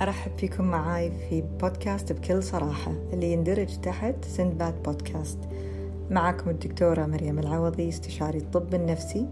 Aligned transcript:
أرحب 0.00 0.32
فيكم 0.38 0.64
معاي 0.64 1.10
في 1.10 1.44
بودكاست 1.60 2.12
بكل 2.12 2.42
صراحة 2.42 2.92
اللي 3.12 3.32
يندرج 3.32 3.80
تحت 3.80 4.24
سندباد 4.24 4.82
بودكاست. 4.82 5.38
معكم 6.10 6.50
الدكتورة 6.50 7.06
مريم 7.06 7.38
العوضي 7.38 7.88
استشاري 7.88 8.38
الطب 8.38 8.74
النفسي. 8.74 9.26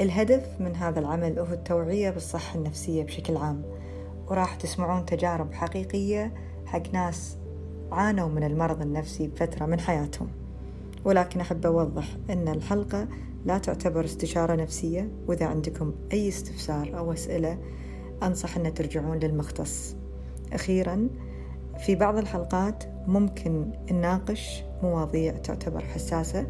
الهدف 0.00 0.60
من 0.60 0.76
هذا 0.76 1.00
العمل 1.00 1.38
هو 1.38 1.52
التوعية 1.52 2.10
بالصحة 2.10 2.58
النفسية 2.58 3.02
بشكل 3.02 3.36
عام 3.36 3.62
وراح 4.28 4.54
تسمعون 4.54 5.06
تجارب 5.06 5.54
حقيقية 5.54 6.34
حق 6.66 6.92
ناس 6.92 7.36
عانوا 7.92 8.28
من 8.28 8.44
المرض 8.44 8.82
النفسي 8.82 9.26
بفترة 9.28 9.66
من 9.66 9.80
حياتهم. 9.80 10.28
ولكن 11.04 11.40
أحب 11.40 11.66
أوضح 11.66 12.16
أن 12.30 12.48
الحلقة 12.48 13.08
لا 13.44 13.58
تعتبر 13.58 14.04
استشارة 14.04 14.54
نفسية 14.54 15.08
وإذا 15.26 15.46
عندكم 15.46 15.92
أي 16.12 16.28
استفسار 16.28 16.98
أو 16.98 17.12
أسئلة 17.12 17.58
أنصح 18.22 18.56
أن 18.56 18.74
ترجعون 18.74 19.18
للمختص. 19.18 19.96
أخيرا 20.52 21.08
في 21.78 21.94
بعض 21.94 22.16
الحلقات 22.16 22.84
ممكن 23.06 23.72
نناقش 23.90 24.62
مواضيع 24.82 25.36
تعتبر 25.36 25.84
حساسة 25.84 26.46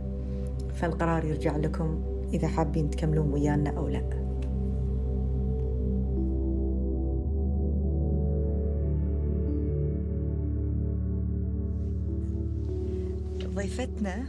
فالقرار 0.74 1.24
يرجع 1.24 1.56
لكم 1.56 2.02
إذا 2.33 2.48
حابين 2.48 2.91
تكملون 2.91 3.33
ويانا 3.33 3.70
أو 3.70 3.88
لا. 3.88 4.20
ضيفتنا 13.55 14.27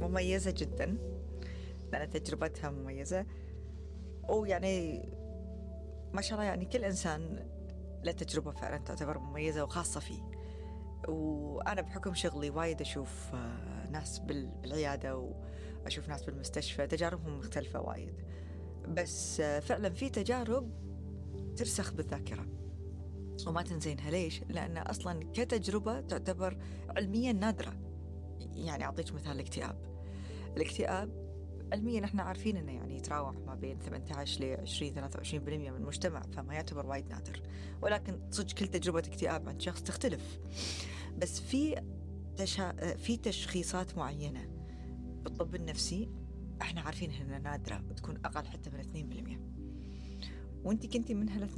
مميزة 0.00 0.54
جدا. 0.56 0.96
لأن 1.92 2.10
تجربتها 2.10 2.70
مميزة. 2.70 3.24
ويعني 4.28 5.08
ما 6.14 6.20
شاء 6.20 6.38
الله 6.38 6.44
يعني 6.44 6.64
كل 6.64 6.84
إنسان 6.84 7.48
له 8.04 8.12
تجربة 8.12 8.50
فعلا 8.50 8.76
تعتبر 8.76 9.18
مميزة 9.18 9.64
وخاصة 9.64 10.00
فيه. 10.00 10.22
وأنا 11.08 11.80
بحكم 11.80 12.14
شغلي 12.14 12.50
وايد 12.50 12.80
أشوف 12.80 13.34
آه، 13.34 13.90
ناس 13.90 14.18
بالعيادة 14.18 15.32
وأشوف 15.82 16.08
ناس 16.08 16.22
بالمستشفى 16.22 16.86
تجاربهم 16.86 17.38
مختلفة 17.38 17.80
وايد. 17.80 18.14
بس 18.88 19.40
آه، 19.40 19.60
فعلا 19.60 19.90
في 19.90 20.10
تجارب 20.10 20.70
ترسخ 21.56 21.92
بالذاكرة. 21.92 22.46
وما 23.46 23.62
تنزينها. 23.62 24.10
ليش؟ 24.10 24.42
لأن 24.48 24.78
أصلا 24.78 25.30
كتجربة 25.32 26.00
تعتبر 26.00 26.58
علميا 26.96 27.32
نادرة. 27.32 27.74
يعني 28.40 28.84
أعطيك 28.84 29.12
مثال 29.12 29.32
الاكتئاب. 29.32 29.76
الاكتئاب 30.56 31.23
علميا 31.72 32.04
إحنا 32.04 32.22
عارفين 32.22 32.56
إنه 32.56 32.72
يعني 32.72 32.96
يتراوح 32.96 33.36
ما 33.36 33.54
بين 33.54 33.78
18 33.78 34.44
ل 34.44 34.60
20 34.60 35.10
23% 35.10 35.34
من 35.34 35.66
المجتمع 35.66 36.22
فما 36.32 36.54
يعتبر 36.54 36.86
وايد 36.86 37.08
نادر. 37.08 37.42
ولكن 37.82 38.20
صدق 38.30 38.54
كل 38.54 38.66
تجربة 38.66 38.98
اكتئاب 38.98 39.48
عند 39.48 39.60
شخص 39.60 39.82
تختلف. 39.82 40.38
بس 41.18 41.40
في 41.40 41.82
تشا... 42.36 42.96
في 42.96 43.16
تشخيصات 43.16 43.98
معينة 43.98 44.48
بالطب 45.22 45.54
النفسي 45.54 46.10
إحنا 46.62 46.80
عارفين 46.80 47.10
إنها 47.10 47.38
نادرة 47.38 47.84
وتكون 47.90 48.16
أقل 48.24 48.46
حتى 48.46 48.70
من 48.70 48.82
2% 49.38 49.38
وإنت 50.64 50.86
كنتي 50.86 51.14
من 51.14 51.28
هال 51.28 51.50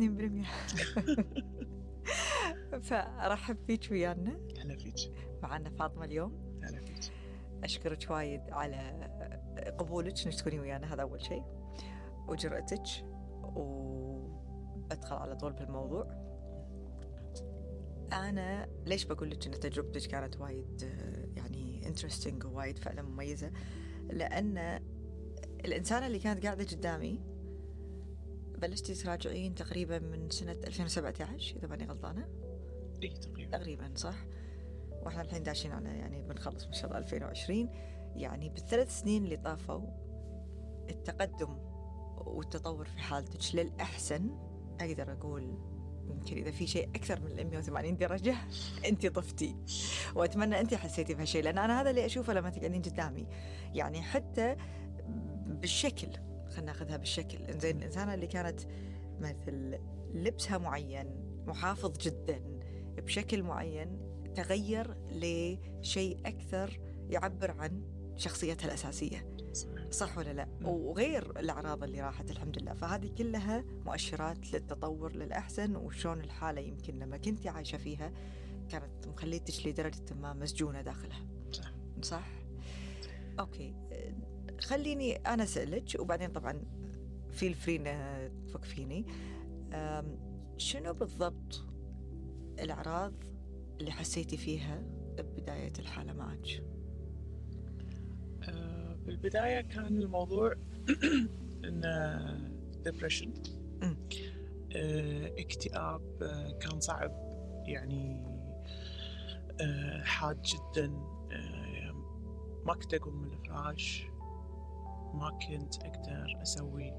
2% 2.83 2.83
فرحب 2.83 3.57
فيك 3.67 3.89
ويانا. 3.91 4.41
هلا 4.61 4.77
فيك. 4.77 4.95
معنا 5.43 5.71
فاطمة 5.71 6.05
اليوم. 6.05 6.61
هلا 6.63 6.81
فيك. 6.81 7.13
أشكرك 7.67 8.11
وايد 8.11 8.41
على 8.51 9.11
قبولك 9.79 10.27
إنك 10.27 10.35
تكوني 10.35 10.61
ويانا 10.61 10.95
هذا 10.95 11.03
أول 11.03 11.23
شيء. 11.23 11.43
وجرأتك 12.29 12.83
وأدخل 13.43 15.17
على 15.17 15.37
طول 15.37 15.53
بالموضوع. 15.53 16.27
أنا 18.13 18.69
ليش 18.87 19.05
بقول 19.05 19.31
لك 19.31 19.47
إن 19.47 19.53
تجربتك 19.53 20.11
كانت 20.11 20.37
وايد 20.37 20.83
يعني 21.37 21.87
interesting 21.87 22.45
ووايد 22.45 22.79
فعلا 22.79 23.03
مميزة؟ 23.03 23.53
لأن 24.11 24.81
الانسانه 25.65 26.07
اللي 26.07 26.19
كانت 26.19 26.47
قاعدة 26.47 26.65
قدامي 26.65 27.21
بلشتي 28.59 28.95
تراجعين 28.95 29.55
تقريبا 29.55 29.99
من 29.99 30.31
سنة 30.31 30.53
2017 30.53 31.57
إذا 31.57 31.69
ماني 31.69 31.85
غلطانة؟ 31.87 32.29
اي 33.03 33.09
تقريبا. 33.09 33.59
تقريبا 33.59 33.93
صح؟ 33.95 34.27
وإحنا 35.07 35.23
الحين 35.23 35.43
داشين 35.43 35.73
على 35.73 35.89
يعني 35.89 36.23
بنخلص 36.23 36.67
ان 36.67 36.73
شاء 36.73 36.87
الله 36.87 36.99
2020 36.99 37.69
يعني 38.17 38.49
بالثلاث 38.49 39.01
سنين 39.01 39.25
اللي 39.25 39.37
طافوا 39.37 39.81
التقدم 40.91 41.59
والتطور 42.17 42.85
في 42.85 42.99
حالتك 42.99 43.55
للأحسن 43.55 44.31
أقدر 44.81 45.13
أقول 45.13 45.59
يمكن 46.11 46.37
إذا 46.37 46.51
في 46.51 46.67
شيء 46.67 46.89
أكثر 46.89 47.21
من 47.21 47.51
180 47.51 47.97
درجة 47.97 48.37
أنت 48.87 49.07
طفتي. 49.07 49.57
وأتمنى 50.15 50.61
أنت 50.61 50.75
حسيتي 50.75 51.15
بهالشيء 51.15 51.43
لأن 51.43 51.59
أنا 51.59 51.81
هذا 51.81 51.91
اللي 51.91 52.07
أشوفه 52.07 52.33
لما 52.33 52.51
تقعدين 52.51 52.83
قدامي. 52.83 53.27
يعني 53.75 54.03
حتى 54.03 54.57
بالشكل 55.47 56.09
خلينا 56.49 56.67
ناخذها 56.67 56.97
بالشكل. 56.97 57.45
إنزين 57.45 57.77
الإنسانة 57.77 58.15
اللي 58.15 58.27
كانت 58.27 58.61
مثل 59.21 59.79
لبسها 60.15 60.59
معين 60.59 61.07
محافظ 61.47 61.99
جدا 61.99 62.43
بشكل 62.97 63.43
معين 63.43 64.06
تغير 64.37 64.97
لشيء 65.13 66.21
أكثر 66.27 66.81
يعبر 67.11 67.51
عن 67.51 67.83
شخصيتها 68.17 68.67
الأساسية. 68.67 69.37
صح 69.91 70.19
ولا 70.19 70.33
لا؟ 70.33 70.49
وغير 70.63 71.41
الأعراض 71.41 71.83
اللي 71.83 72.01
راحت 72.01 72.31
الحمد 72.31 72.63
لله. 72.63 72.75
فهذه 72.75 73.15
كلها 73.19 73.65
مؤشرات 73.85 74.53
للتطور 74.53 75.17
للأحسن 75.17 75.77
وشون 75.77 76.21
الحالة 76.21 76.61
يمكن 76.61 76.99
لما 76.99 77.17
كنت 77.17 77.47
عايشة 77.47 77.79
فيها 77.79 78.13
كانت 78.69 79.09
مخليتك 79.09 79.67
لدرجة 79.67 80.15
ما 80.15 80.33
مسجونة 80.33 80.83
داخلها. 80.83 81.27
صح. 81.53 81.73
صح؟ 82.03 82.29
okay. 83.41 83.75
خليني 84.61 85.17
أنا 85.17 85.43
أسألك 85.43 86.01
وبعدين 86.01 86.33
طبعا 86.33 86.63
feel 87.31 87.47
free 87.47 87.79
توقفيني. 88.47 89.07
شنو 90.57 90.93
بالضبط 90.93 91.65
الأعراض 92.59 93.15
اللي 93.81 93.93
حسيتي 93.93 94.37
فيها 94.37 94.83
ببداية 95.19 95.73
الحالة 95.79 96.13
معك؟ 96.13 96.63
بالبداية 99.07 99.61
كان 99.61 100.03
الموضوع 100.03 100.55
إنه 101.65 102.51
depression 102.85 103.33
اكتئاب 105.39 106.23
آه، 106.23 106.59
كان 106.59 106.81
صعب. 106.81 107.13
يعني 107.67 108.27
آه، 109.61 110.03
حاد 110.03 110.43
جدا. 110.43 110.93
آه، 111.33 111.93
ما 112.67 112.75
كنت 112.75 112.95
أقوم 112.95 113.23
من 113.23 113.33
الفراش. 113.33 114.07
ما 115.15 115.31
كنت 115.31 115.77
أقدر 115.77 116.43
أسوي 116.43 116.93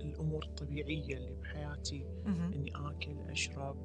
الأمور 0.00 0.44
الطبيعية 0.44 1.16
اللي 1.16 1.34
بحياتي. 1.42 2.06
إني 2.26 2.72
آكل 2.74 3.30
أشرب 3.30 3.76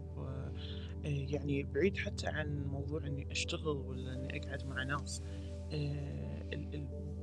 يعني 1.04 1.64
بعيد 1.64 1.98
حتى 1.98 2.28
عن 2.28 2.66
موضوع 2.66 3.08
إني 3.08 3.32
أشتغل 3.32 3.78
ولا 3.78 4.14
إني 4.14 4.38
أقعد 4.38 4.66
مع 4.66 4.84
ناس 4.84 5.24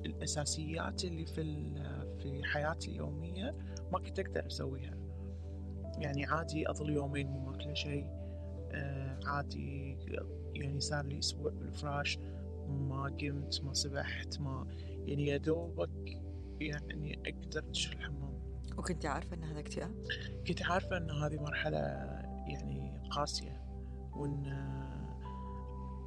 الأساسيات 0.06 1.04
اللي 1.04 1.26
في 1.26 1.42
في 2.18 2.44
حياتي 2.44 2.90
اليومية 2.90 3.54
ما 3.92 3.98
كنت 3.98 4.18
أقدر 4.18 4.46
أسويها. 4.46 4.94
يعني 5.98 6.26
عادي 6.26 6.70
أظل 6.70 6.90
يومين 6.90 7.26
مو 7.26 7.40
ماكلة 7.40 7.74
شيء 7.74 8.06
آه 8.72 9.20
عادي 9.26 9.96
يعني 10.54 10.80
صار 10.80 11.06
لي 11.06 11.18
أسبوع 11.18 11.50
بالفراش 11.50 12.18
ما 12.68 13.02
قمت 13.20 13.64
ما 13.64 13.74
سبحت 13.74 14.40
ما 14.40 14.66
يعني 15.06 15.26
يا 15.26 15.36
دوبك 15.36 16.20
يعني 16.60 17.18
أقدر 17.26 17.68
ادش 17.68 17.92
الحمام 17.92 18.38
وكنت 18.78 19.06
عارفة 19.06 19.36
إن 19.36 19.44
هذا 19.44 19.60
اكتئاب؟ 19.60 19.94
كنت 20.48 20.62
عارفة 20.62 20.96
إن 20.96 21.10
هذه 21.10 21.36
مرحلة 21.36 21.78
يعني 22.48 23.00
قاسية. 23.10 23.67
وإن 24.18 24.44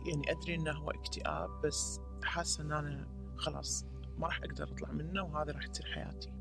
يعني 0.06 0.32
أدري 0.32 0.56
إنه 0.56 0.72
هو 0.72 0.92
اكتئاب 0.92 1.62
بس 1.64 2.00
حاسة 2.24 2.64
إن 2.64 2.72
أنا 2.72 3.08
خلاص 3.38 3.86
ما 4.18 4.28
راح 4.28 4.42
أقدر 4.44 4.64
أطلع 4.64 4.92
منه 4.92 5.24
وهذه 5.24 5.52
راح 5.52 5.68
تصير 5.68 5.86
حياتي. 5.86 6.34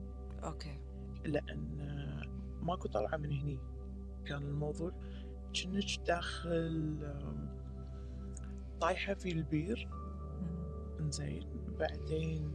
okay. 0.44 0.81
لأن 1.25 1.81
ماكو 2.62 2.88
طلعة 2.88 3.17
من 3.17 3.32
هني. 3.32 3.58
كان 4.26 4.43
الموضوع 4.43 4.93
كأنك 5.55 6.00
داخل 6.06 6.99
طايحة 8.81 9.14
في 9.14 9.32
البير. 9.32 9.88
إنزين. 11.00 11.46
بعدين 11.78 12.52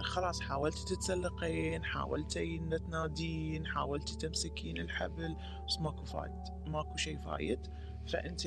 خلاص 0.00 0.40
حاولتي 0.40 0.84
تتسلقين 0.94 1.84
حاولتي 1.84 2.58
تنادين 2.58 3.66
حاولتي 3.66 4.16
تمسكين 4.16 4.78
الحبل 4.78 5.36
بس 5.68 5.78
ماكو 5.80 6.04
فايد. 6.04 6.42
ماكو 6.66 6.96
شيء 6.96 7.18
فايد. 7.18 7.60
فأنت 8.08 8.46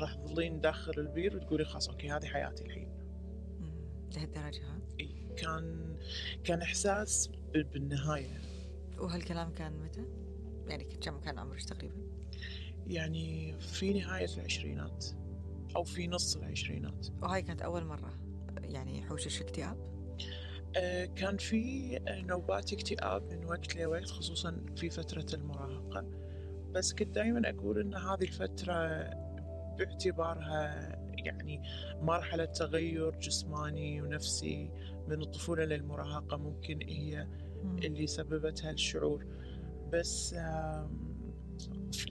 راح 0.00 0.14
تظلين 0.14 0.60
داخل 0.60 0.92
البير 0.98 1.36
وتقولي 1.36 1.64
خلاص 1.64 1.88
أوكي 1.88 2.10
هذه 2.10 2.26
حياتي 2.26 2.64
الحين 2.64 2.88
لهالدرجة 4.16 4.62
ها؟ 4.62 4.80
كان 5.36 5.96
كان 6.44 6.62
إحساس 6.62 7.30
بالنهاية 7.54 8.40
وهالكلام 8.98 9.52
كان 9.52 9.72
متى؟ 9.80 10.04
يعني 10.66 10.84
كم 10.84 11.20
كان 11.20 11.38
عمرك 11.38 11.62
تقريبا؟ 11.62 11.96
يعني 12.86 13.54
في 13.60 13.92
نهاية 13.92 14.28
العشرينات 14.36 15.06
أو 15.76 15.84
في 15.84 16.08
نص 16.08 16.36
العشرينات 16.36 17.06
وهاي 17.22 17.42
كانت 17.42 17.62
أول 17.62 17.84
مرة 17.84 18.18
يعني 18.62 18.98
يحوشش 18.98 19.40
اكتئاب 19.40 19.90
آه، 20.76 21.04
كان 21.04 21.36
في 21.36 21.98
نوبات 22.08 22.72
اكتئاب 22.72 23.32
من 23.32 23.44
وقت 23.44 23.76
لوقت 23.76 24.10
خصوصا 24.10 24.64
في 24.76 24.90
فترة 24.90 25.26
المراهقة 25.34 26.29
بس 26.74 26.92
كنت 26.92 27.14
دائما 27.14 27.50
أقول 27.50 27.80
إن 27.80 27.94
هذه 27.94 28.22
الفترة 28.22 29.10
باعتبارها 29.78 30.90
يعني 31.24 31.62
مرحلة 32.00 32.44
تغير 32.44 33.10
جسماني 33.10 34.02
ونفسي 34.02 34.70
من 35.08 35.22
الطفولة 35.22 35.64
للمراهقة 35.64 36.36
ممكن 36.36 36.78
هي 36.82 37.26
اللي 37.84 38.06
سببت 38.06 38.64
هالشعور 38.64 39.26
بس 39.92 40.34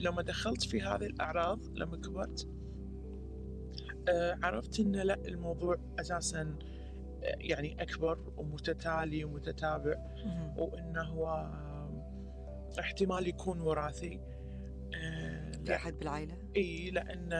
لما 0.00 0.22
دخلت 0.22 0.62
في 0.62 0.80
هذه 0.82 1.06
الأعراض 1.06 1.78
لما 1.78 1.96
كبرت 1.96 2.48
آه، 4.08 4.38
عرفت 4.42 4.80
إن 4.80 4.92
لا 4.96 5.14
الموضوع 5.14 5.76
أساسا 6.00 6.40
آه، 7.22 7.36
يعني 7.40 7.82
أكبر 7.82 8.18
ومتتالي 8.36 9.24
ومتتابع 9.24 9.96
وإنه 10.56 11.02
هو 11.02 11.50
احتمال 12.78 13.28
يكون 13.28 13.60
وراثي. 13.60 14.20
في 15.64 15.74
أحد 15.74 15.98
بالعائلة؟ 15.98 16.36
إي 16.56 16.90
لأن 16.90 17.32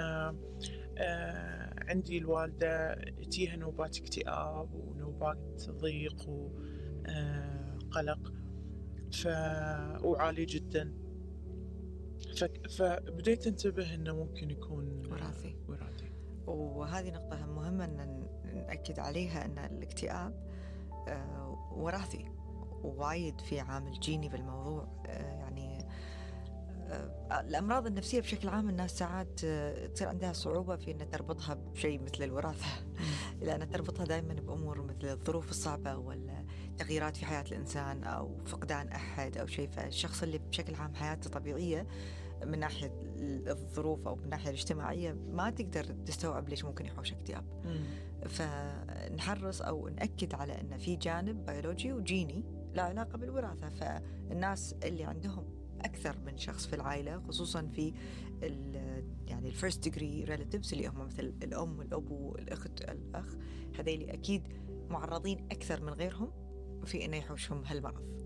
عندي 1.89 2.19
الوالدة 2.19 2.95
تيها 3.31 3.57
نوبات 3.57 3.99
اكتئاب 3.99 4.75
ونوبات 4.75 5.71
ضيق 5.71 6.31
وقلق 7.91 8.33
ف... 9.13 9.27
وعالي 10.05 10.45
جدا. 10.45 10.95
ف... 12.39 12.45
فبديت 12.79 13.47
أنتبه 13.47 13.95
إنه 13.95 14.17
ممكن 14.17 14.51
يكون 14.51 15.07
وراثي. 15.07 15.57
وراثي. 15.69 16.11
وهذه 16.47 17.11
نقطة 17.11 17.47
مهمة 17.47 17.85
إن 17.85 18.27
نأكد 18.55 18.99
عليها 18.99 19.45
إن 19.45 19.59
الاكتئاب 19.59 20.51
آه، 21.09 21.73
وراثي. 21.77 22.25
ووايد 22.83 23.41
في 23.41 23.61
عامل 23.61 24.01
جيني 24.01 24.29
بالموضوع 24.29 24.89
آه، 25.07 25.39
يعني 25.39 25.80
آه، 26.91 27.41
الأمراض 27.41 27.87
النفسية 27.87 28.21
بشكل 28.21 28.49
عام 28.49 28.69
الناس 28.69 28.99
ساعات 28.99 29.41
تصير 29.95 30.09
عندها 30.09 30.33
صعوبة 30.33 30.77
في 30.77 30.91
أن 30.91 31.11
تربطها 31.11 31.55
بشيء 31.55 32.03
مثل 32.03 32.25
الوراثة. 32.25 32.67
لأن 33.41 33.71
تربطها 33.71 34.05
دائما 34.05 34.35
بأمور 34.35 34.83
مثل 34.83 35.09
الظروف 35.09 35.51
الصعبة 35.51 35.97
ولا 35.97 36.45
تغييرات 36.79 37.17
في 37.17 37.27
حياة 37.27 37.45
الإنسان 37.53 38.05
أو 38.05 38.39
فقدان 38.47 38.89
أحد 38.89 39.37
أو 39.39 39.47
شيء. 39.47 39.69
فالشخص 39.71 40.23
اللي 40.23 40.39
بشكل 40.39 40.75
عام 40.75 40.95
حياته 40.95 41.31
طبيعية 41.31 41.87
من 42.45 42.59
ناحية 42.59 42.93
الظروف 43.47 44.07
أو 44.07 44.17
من 44.17 44.25
الناحية 44.25 44.51
الاجتماعية 44.51 45.13
ما 45.13 45.51
تقدر 45.51 45.85
تستوعب 45.85 46.49
ليش 46.49 46.65
ممكن 46.65 46.87
يحوش 46.87 47.13
اكتئاب. 47.13 47.45
فنحرص 48.29 49.63
أو 49.63 49.89
نأكد 49.89 50.35
على 50.35 50.61
أن 50.61 50.79
في 50.79 50.97
جانب 50.97 51.47
بيولوجي 51.47 51.93
وجيني 51.93 52.45
له 52.75 52.83
علاقة 52.83 53.19
بالوراثة. 53.19 53.69
فالناس 53.69 54.75
اللي 54.85 55.05
عندهم 55.05 55.60
أكثر 55.81 56.19
من 56.27 56.39
شخص 56.39 56.67
في 56.67 56.77
العائلة 56.77 57.23
خصوصا 57.29 57.67
في 57.67 57.93
يعني 59.27 59.49
ال 59.49 59.54
first 59.54 59.83
degree 59.83 60.25
relatives 60.25 60.73
اللي 60.73 60.87
هم 60.87 61.05
مثل 61.07 61.35
الأم 61.43 61.79
والأبو 61.79 62.35
الأخت 62.35 62.81
الأخ 62.81 63.37
هذيلي 63.79 64.13
أكيد 64.13 64.49
معرضين 64.91 65.47
أكثر 65.51 65.83
من 65.83 65.93
غيرهم 65.93 66.33
في 66.85 67.05
إنه 67.05 67.17
يحوشهم 67.17 67.65
هالمرض. 67.65 68.21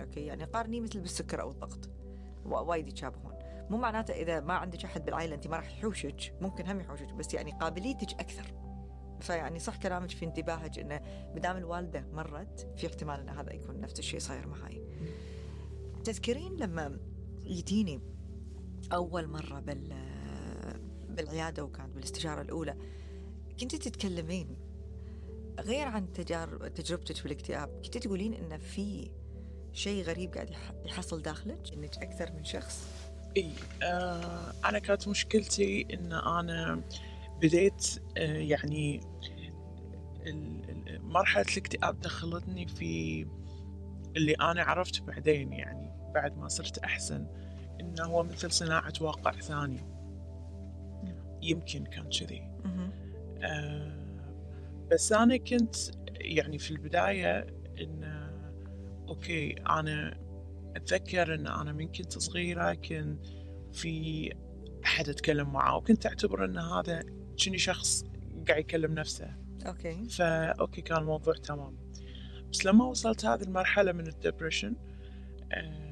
okay؟ 0.00 0.20
يعني 0.20 0.44
قارني 0.44 0.80
مثل 0.80 1.00
بالسكر 1.00 1.40
أو 1.40 1.50
الضغط. 1.50 1.90
وايد 2.44 2.88
يتشابهون. 2.88 3.34
مو 3.70 3.76
معناته 3.76 4.14
إذا 4.14 4.40
ما 4.40 4.54
عندك 4.54 4.84
أحد 4.84 5.04
بالعائلة 5.04 5.34
أنت 5.34 5.46
ما 5.46 5.56
راح 5.56 5.78
يحوشك. 5.78 6.34
ممكن 6.40 6.66
هم 6.66 6.80
يحوشك 6.80 7.14
بس 7.14 7.34
يعني 7.34 7.52
قابليتك 7.52 8.20
أكثر. 8.20 8.54
فيعني 9.20 9.58
صح 9.58 9.76
كلامك 9.76 10.10
في 10.10 10.24
انتباهك 10.24 10.78
إنه 10.78 11.00
مدام 11.34 11.56
الوالدة 11.56 12.06
مرت 12.12 12.68
في 12.76 12.86
احتمال 12.86 13.20
إن 13.20 13.28
هذا 13.28 13.52
يكون 13.52 13.80
نفس 13.80 13.98
الشيء 13.98 14.20
صاير 14.20 14.46
معي 14.46 14.82
تذكرين 16.02 16.56
لما 16.56 16.98
جيتيني 17.42 18.00
أول 18.92 19.26
مرة 19.26 19.60
بال 19.60 20.10
بالعيادة 21.08 21.64
وكانت 21.64 21.94
بالاستشارة 21.94 22.42
الأولى 22.42 22.76
كنت 23.60 23.76
تتكلمين 23.76 24.56
غير 25.60 25.86
عن 25.88 26.12
تجارب 26.12 26.74
تجربتك 26.74 27.22
بالاكتئاب 27.22 27.80
كنت 27.84 27.98
تقولين 27.98 28.34
إن 28.34 28.58
في 28.58 29.10
شيء 29.72 30.04
غريب 30.04 30.34
قاعد 30.34 30.50
يحصل 30.84 31.22
داخلك؟ 31.22 31.72
إنك 31.72 31.96
أكثر 31.96 32.32
من 32.32 32.44
شخص؟ 32.44 32.86
إي 33.36 33.52
آه 33.82 34.52
أنا 34.64 34.78
كانت 34.78 35.08
مشكلتي 35.08 35.86
إن 35.94 36.12
أنا 36.12 36.82
بديت 37.42 38.02
آه 38.16 38.38
يعني 38.38 39.00
مرحلة 41.00 41.44
الاكتئاب 41.52 42.00
دخلتني 42.00 42.68
في 42.68 43.26
اللي 44.16 44.32
أنا 44.34 44.62
عرفت 44.62 45.02
بعدين 45.02 45.52
يعني 45.52 45.89
بعد 46.14 46.38
ما 46.38 46.48
صرت 46.48 46.78
احسن 46.78 47.26
إنه 47.80 48.04
هو 48.04 48.22
مثل 48.22 48.52
صناعة 48.52 48.92
واقع 49.00 49.32
ثاني. 49.32 49.80
يمكن 51.42 51.84
كان 51.84 52.08
كذي. 52.08 52.50
آه 53.42 54.00
بس 54.90 55.12
أنا 55.12 55.36
كنت 55.36 55.76
يعني 56.14 56.58
في 56.58 56.70
البداية 56.70 57.46
إن 57.80 58.30
أوكي 59.08 59.52
أنا 59.52 60.20
أتذكر 60.76 61.34
إن 61.34 61.46
أنا 61.46 61.72
من 61.72 61.88
كنت 61.88 62.18
صغيرة 62.18 62.74
كان 62.74 63.18
في 63.72 64.30
أحد 64.84 65.08
أتكلم 65.08 65.52
معه 65.52 65.76
وكنت 65.76 66.06
أعتبر 66.06 66.44
إن 66.44 66.58
هذا 66.58 67.02
شني 67.36 67.58
شخص 67.58 68.04
قاعد 68.48 68.60
يكلم 68.60 68.94
نفسه. 68.94 69.36
okay. 69.66 70.04
فا 70.08 70.46
okay 70.46 70.80
كان 70.80 70.98
الموضوع 70.98 71.34
تمام. 71.34 71.76
بس 72.52 72.66
لما 72.66 72.84
وصلت 72.84 73.24
هذه 73.24 73.42
المرحلة 73.42 73.92
من 73.92 74.06
ال 74.06 74.12
depression 74.12 74.76
آه 75.52 75.89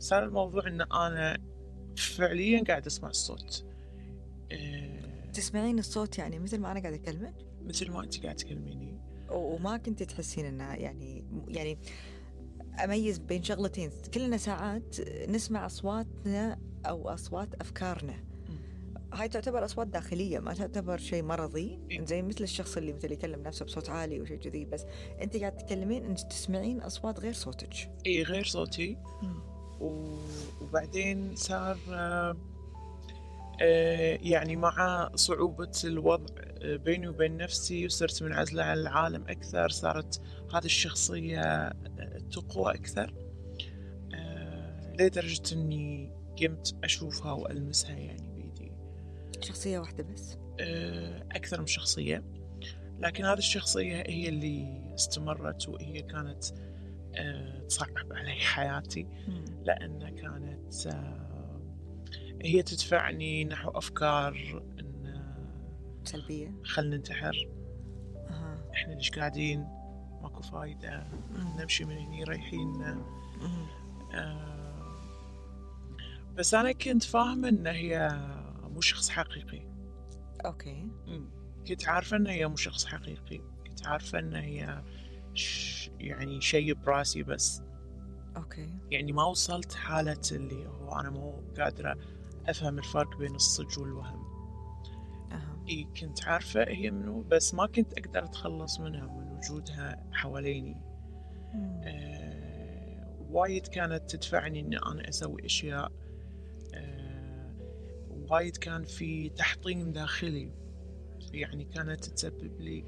صار 0.00 0.24
الموضوع 0.24 0.66
إن 0.66 0.80
أنا 0.80 1.38
فعليا 1.96 2.64
قاعد 2.64 2.86
أسمع 2.86 3.08
الصوت. 3.08 3.66
آه 4.52 5.30
تسمعين 5.32 5.78
الصوت 5.78 6.18
يعني 6.18 6.38
مثل 6.38 6.58
ما 6.58 6.72
أنا 6.72 6.80
قاعد 6.80 6.92
أكلمك؟ 6.92 7.34
مثل 7.62 7.90
ما 7.90 8.04
أنت 8.04 8.22
قاعد 8.22 8.36
تكلميني. 8.36 9.00
وما 9.30 9.76
كنت 9.76 10.02
تحسين 10.02 10.44
انها 10.44 10.76
يعني 10.76 11.24
يعني 11.48 11.78
أميز 12.84 13.18
بين 13.18 13.42
شغلتين. 13.42 13.90
كلنا 14.14 14.36
ساعات 14.36 14.96
نسمع 15.28 15.66
أصواتنا 15.66 16.58
أو 16.86 17.08
أصوات 17.08 17.54
أفكارنا. 17.54 18.24
هاي 19.12 19.28
تعتبر 19.28 19.64
أصوات 19.64 19.86
داخلية 19.86 20.38
ما 20.38 20.54
تعتبر 20.54 20.98
شيء 20.98 21.22
مرضي. 21.22 21.78
إيه؟ 21.90 22.04
زي 22.04 22.22
مثل 22.22 22.44
الشخص 22.44 22.76
اللي 22.76 22.92
مثل 22.92 23.12
يكلم 23.12 23.42
نفسه 23.42 23.64
بصوت 23.64 23.90
عالي 23.90 24.20
وشيء 24.20 24.38
كذي 24.38 24.64
بس 24.64 24.84
أنت 25.22 25.36
قاعد 25.36 25.56
تتكلمين 25.56 26.04
انت 26.04 26.20
تسمعين 26.20 26.80
أصوات 26.80 27.20
غير 27.20 27.32
صوتك. 27.32 27.90
اي 28.06 28.22
غير 28.22 28.44
صوتي. 28.44 28.96
وبعدين 29.80 31.36
صار 31.36 31.76
آه، 33.62 34.18
يعني 34.22 34.56
مع 34.56 35.10
صعوبة 35.14 35.72
الوضع 35.84 36.34
آه، 36.38 36.76
بيني 36.76 37.08
وبين 37.08 37.36
نفسي 37.36 37.86
وصرت 37.86 38.22
منعزلة 38.22 38.62
عن 38.62 38.78
العالم 38.78 39.24
أكثر 39.28 39.68
صارت 39.68 40.22
هذه 40.54 40.64
الشخصية 40.64 41.40
آه، 41.40 41.74
تقوى 42.32 42.74
أكثر 42.74 43.14
لدرجة 44.98 45.54
أني 45.54 46.12
قمت 46.40 46.74
أشوفها 46.84 47.32
وألمسها 47.32 47.96
يعني 47.96 48.28
بيدي 48.34 48.72
شخصية 49.40 49.78
واحدة 49.78 50.04
بس؟ 50.04 50.36
أكثر 51.32 51.60
من 51.60 51.66
شخصية 51.66 52.24
لكن 52.98 53.24
هذه 53.24 53.38
الشخصية 53.38 53.96
هي 54.06 54.28
اللي 54.28 54.82
استمرت 54.94 55.68
وهي 55.68 56.02
كانت 56.02 56.44
تصعب 57.68 58.12
علي 58.12 58.32
حياتي 58.32 59.06
لأن 59.62 60.16
كانت 60.16 60.88
هي 62.42 62.62
تدفعني 62.62 63.44
نحو 63.44 63.70
أفكار 63.70 64.62
إن 64.80 65.00
سلبية. 66.04 66.52
خلنا 66.64 66.96
ننتحر. 66.96 67.48
أه. 68.16 68.70
إحنا 68.74 68.92
ليش 68.92 69.10
قاعدين؟ 69.10 69.60
ماكو 70.22 70.42
فايدة. 70.42 71.06
نمشي 71.58 71.84
من 71.84 71.98
هني 71.98 72.24
رايحين 72.24 72.82
آه 74.14 74.60
بس 76.34 76.54
أنا 76.54 76.72
كنت 76.72 77.02
فاهمة 77.02 77.48
إن 77.48 77.66
هي 77.66 78.08
مو 78.62 78.80
شخص 78.80 79.08
حقيقي. 79.08 79.62
okay. 80.44 80.88
كنت 81.68 81.88
عارفة 81.88 82.16
إن 82.16 82.26
هي 82.26 82.48
مو 82.48 82.56
شخص 82.56 82.86
حقيقي. 82.86 83.40
كنت 83.66 83.86
عارفة 83.86 84.18
إن 84.18 84.34
هي 84.34 84.82
ش... 85.34 85.69
يعني 86.00 86.40
شيء 86.40 86.74
براسي 86.74 87.22
بس. 87.22 87.62
okay. 88.36 88.68
يعني 88.90 89.12
ما 89.12 89.24
وصلت 89.24 89.74
حالة 89.74 90.20
اللي 90.32 90.66
هو 90.66 91.00
أنا 91.00 91.10
مو 91.10 91.42
قادرة 91.58 91.96
أفهم 92.48 92.78
الفرق 92.78 93.16
بين 93.18 93.34
الصج 93.34 93.78
والوهم. 93.78 94.24
أه. 95.32 95.64
إي 95.68 95.86
كنت 96.00 96.24
عارفة 96.24 96.64
هي 96.68 96.90
منو 96.90 97.22
بس 97.22 97.54
ما 97.54 97.66
كنت 97.66 97.92
أقدر 97.98 98.24
أتخلص 98.24 98.80
منها 98.80 99.06
من 99.06 99.32
وجودها 99.36 100.06
حواليني. 100.12 100.76
آه 101.84 103.16
وايد 103.30 103.66
كانت 103.66 104.10
تدفعني 104.10 104.60
إن 104.60 104.74
أنا 104.74 105.08
أسوي 105.08 105.46
أشياء. 105.46 105.92
آه 106.74 107.54
وايد 108.30 108.56
كان 108.56 108.84
في 108.84 109.28
تحطيم 109.28 109.92
داخلي. 109.92 110.52
يعني 111.32 111.64
كانت 111.64 112.04
تسبب 112.04 112.60
لي 112.60 112.84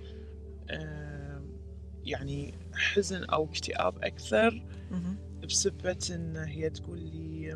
آه، 0.70 1.31
يعني 2.04 2.54
حزن 2.74 3.24
أو 3.24 3.44
اكتئاب 3.44 4.04
أكثر. 4.04 4.66
بسبة 5.44 5.98
إن 6.10 6.36
هي 6.36 6.70
تقول 6.70 6.98
لي 6.98 7.52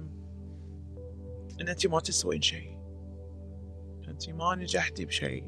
إن 1.61 1.69
انت 1.69 1.87
ما 1.87 2.01
تسوين 2.01 2.43
شيء. 2.43 2.79
انت 4.09 4.31
ما 4.31 4.55
نجحتي 4.55 5.05
بشيء. 5.05 5.45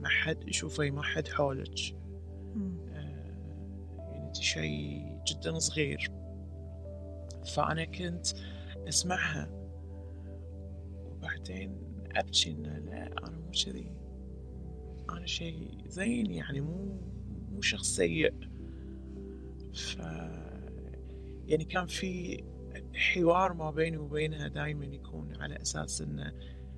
ما 0.00 0.08
حد 0.08 0.48
يشوفي 0.48 0.90
ما 0.90 1.02
حد 1.02 1.28
حولك. 1.28 1.78
آه، 2.92 3.32
يعني 3.98 4.26
انت 4.26 4.36
شيء 4.36 5.18
جدا 5.26 5.58
صغير. 5.58 6.10
فأنا 7.54 7.84
كنت 7.84 8.26
أسمعها. 8.88 9.50
وبعدين 11.04 11.78
أبكي 12.16 12.50
إنه 12.50 12.78
لا 12.78 13.06
أنا 13.06 13.36
مو 13.36 13.50
كذي. 13.64 13.92
أنا 15.10 15.26
شيء 15.26 15.78
زين 15.86 16.30
يعني 16.30 16.60
مو 16.60 17.00
مو 17.54 17.60
شخص 17.60 17.96
سيء 17.96 18.34
ف 19.74 19.96
يعني 21.46 21.64
كان 21.64 21.86
في 21.86 22.42
حوار 22.94 23.52
ما 23.52 23.70
بيني 23.70 23.96
وبينها 23.96 24.48
دائما 24.48 24.84
يكون 24.84 25.36
على 25.40 25.62
أساس 25.62 26.00
إنه 26.02 26.32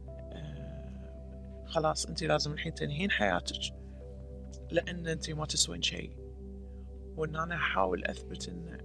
آه، 0.08 1.64
خلاص 1.66 2.06
انت 2.06 2.22
لازم 2.22 2.52
الحين 2.52 2.74
تنهين 2.74 3.10
حياتك 3.10 3.74
لأن 4.70 5.06
انت 5.06 5.30
ما 5.30 5.46
تسوين 5.46 5.82
شيء. 5.82 6.10
وإن 7.16 7.36
أنا 7.36 7.54
أحاول 7.54 8.04
أثبت 8.04 8.48
إنه 8.48 8.78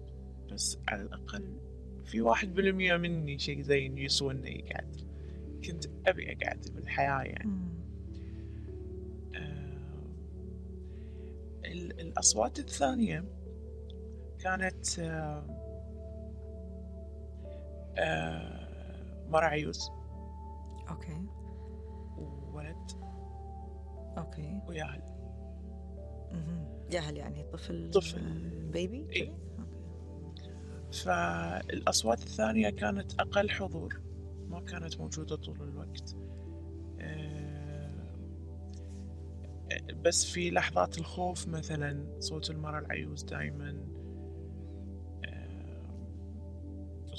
بس 0.52 0.78
على 0.88 1.02
الأقل 1.02 1.60
في 2.06 2.22
واحد 2.22 2.54
بالمية 2.54 2.98
مني 2.98 3.40
شيء 3.40 3.62
زين 3.62 3.98
يسوى 3.98 4.34
انه 4.34 4.50
يقعد 4.50 5.02
كنت 5.66 5.86
أبي 6.08 6.34
أقعد 6.34 6.66
بالحياة 6.76 7.22
يعني. 7.22 7.79
الأصوات 11.66 12.60
الثانية 12.60 13.26
كانت 14.40 15.00
آه، 15.00 15.46
آه، 17.98 19.28
مرة 19.30 19.46
عيوز 19.46 19.92
okay. 20.90 21.26
وولد. 22.18 22.92
okay. 24.18 24.62
وياهل. 24.68 25.02
ياهل 26.92 27.18
يعني 27.18 27.44
طفل 27.44 27.92
طفل. 27.92 28.50
baby 28.74 29.08
إي. 29.16 29.34
فالأصوات 30.94 32.24
الثانية 32.24 32.70
كانت 32.70 33.14
أقل 33.20 33.50
حضور 33.50 34.02
ما 34.48 34.60
كانت 34.62 35.00
موجودة 35.00 35.36
طول 35.36 35.62
الوقت. 35.62 36.16
آه، 37.00 37.39
بس 40.06 40.26
في 40.26 40.52
لحظات 40.52 40.98
الخوف 40.98 41.48
مثلا 41.48 42.20
صوت 42.20 42.50
المرأة 42.50 42.80
العيوز 42.80 43.24
دائما 43.24 43.86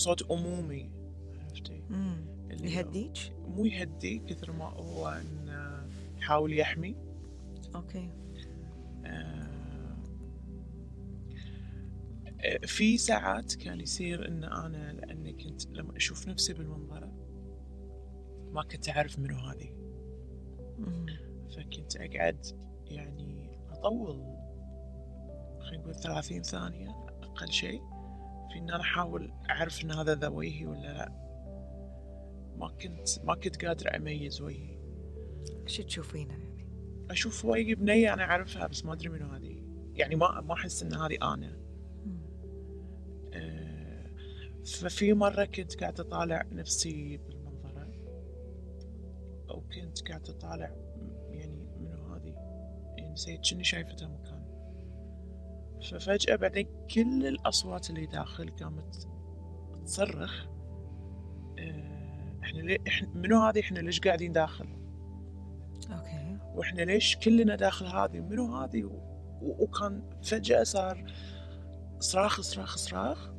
صوت 0.00 0.30
أمومي 0.30 0.90
عرفتي؟ 1.38 1.82
يهديك؟ 2.50 3.32
مو 3.46 3.64
يهدي 3.64 4.18
كثر 4.18 4.52
ما 4.52 4.64
هو 4.64 5.08
انه 5.08 5.88
يحاول 6.18 6.52
يحمي. 6.52 6.96
أوكي. 7.74 8.10
آه، 9.04 9.50
في 12.66 12.98
ساعات 12.98 13.54
كان 13.54 13.80
يصير 13.80 14.28
إن 14.28 14.44
أنا 14.44 14.92
لأني 14.92 15.32
كنت 15.32 15.66
لما 15.66 15.96
أشوف 15.96 16.28
نفسي 16.28 16.52
بالمنظرة 16.52 17.12
ما 18.52 18.62
كنت 18.62 18.88
أعرف 18.88 19.18
منو 19.18 19.36
هذه. 19.36 19.70
فكنت 21.56 21.96
أقعد 21.96 22.46
يعني 22.86 23.58
أطول 23.70 24.40
خلينا 25.60 25.82
نقول 25.82 25.94
30 25.94 26.42
ثانية 26.42 26.90
أقل 27.22 27.52
شيء 27.52 27.80
في 28.52 28.58
إن 28.58 28.70
أنا 28.70 28.80
أحاول 28.80 29.32
أعرف 29.50 29.84
إن 29.84 29.90
هذا 29.90 30.14
ذا 30.14 30.28
وجهي 30.28 30.66
ولا 30.66 30.80
لا. 30.80 31.12
ما 32.56 32.68
كنت 32.68 33.08
ما 33.24 33.34
كنت 33.34 33.64
قادر 33.64 33.96
أميز 33.96 34.40
وجهي 34.40 34.80
شو 35.66 35.82
تشوفينه 35.82 36.32
يعني؟ 36.32 36.66
أشوف 37.10 37.44
وجهي 37.44 37.74
بنيه 37.74 38.12
أنا 38.12 38.22
أعرفها 38.22 38.66
بس 38.66 38.84
ما 38.84 38.92
أدري 38.92 39.08
منو 39.08 39.26
هذه. 39.26 39.62
يعني 39.94 40.16
ما 40.16 40.40
ما 40.40 40.54
أحس 40.54 40.82
إن 40.82 40.94
هذه 40.94 41.18
أنا. 41.22 41.56
مم. 42.04 42.20
آه، 43.34 44.06
ففي 44.64 45.12
مرة 45.12 45.44
كنت 45.44 45.80
قاعدة 45.80 46.02
أطالع 46.02 46.42
نفسي 46.52 47.16
بالمنظرة 47.16 47.88
أو 49.50 49.60
كنت 49.60 50.08
قاعدة 50.08 50.32
أطالع 50.32 50.76
نسيت 53.20 53.44
شني 53.44 53.64
شايفتها 53.64 54.08
مكان؟ 54.08 54.40
ففجأة 55.90 56.36
بعدين 56.36 56.66
كل 56.94 57.26
الأصوات 57.26 57.90
اللي 57.90 58.06
داخل 58.06 58.50
قامت 58.50 59.08
تصرخ 59.84 60.46
آه، 61.58 62.38
إحنا 62.42 62.60
ليه 62.60 62.78
إحنا 62.88 63.08
منو 63.14 63.40
هذه؟ 63.40 63.60
إحنا 63.60 63.78
ليش 63.78 64.00
قاعدين 64.00 64.32
داخل؟ 64.32 64.66
أوكي. 65.90 66.38
وإحنا 66.54 66.82
ليش 66.82 67.16
كلنا 67.16 67.56
داخل 67.56 67.86
هذه؟ 67.86 68.20
منو 68.20 68.56
هذه؟ 68.56 68.84
و... 68.84 68.92
و... 69.42 69.64
وكان 69.64 70.02
فجأة 70.22 70.62
صار 70.62 71.12
صراخ 71.98 72.40
صراخ 72.40 72.76
صراخ. 72.76 73.32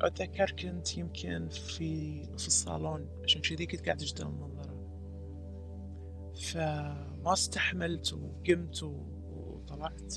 أتذكر 0.00 0.50
كنت 0.50 0.98
يمكن 0.98 1.48
في 1.48 2.22
في 2.38 2.46
الصالون 2.46 3.08
عشان 3.24 3.40
كذي 3.42 3.66
كنت 3.66 3.84
قاعد 3.84 4.02
قدام 4.02 4.28
المنظرة. 4.28 4.78
فما 7.28 7.34
استحملت 7.34 8.12
وقمت. 8.12 8.82
وطلعت 8.82 10.14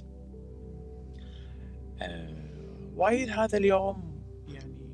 آه... 2.01 2.91
وايد 2.96 3.30
هذا 3.30 3.58
اليوم 3.58 4.22
يعني 4.48 4.94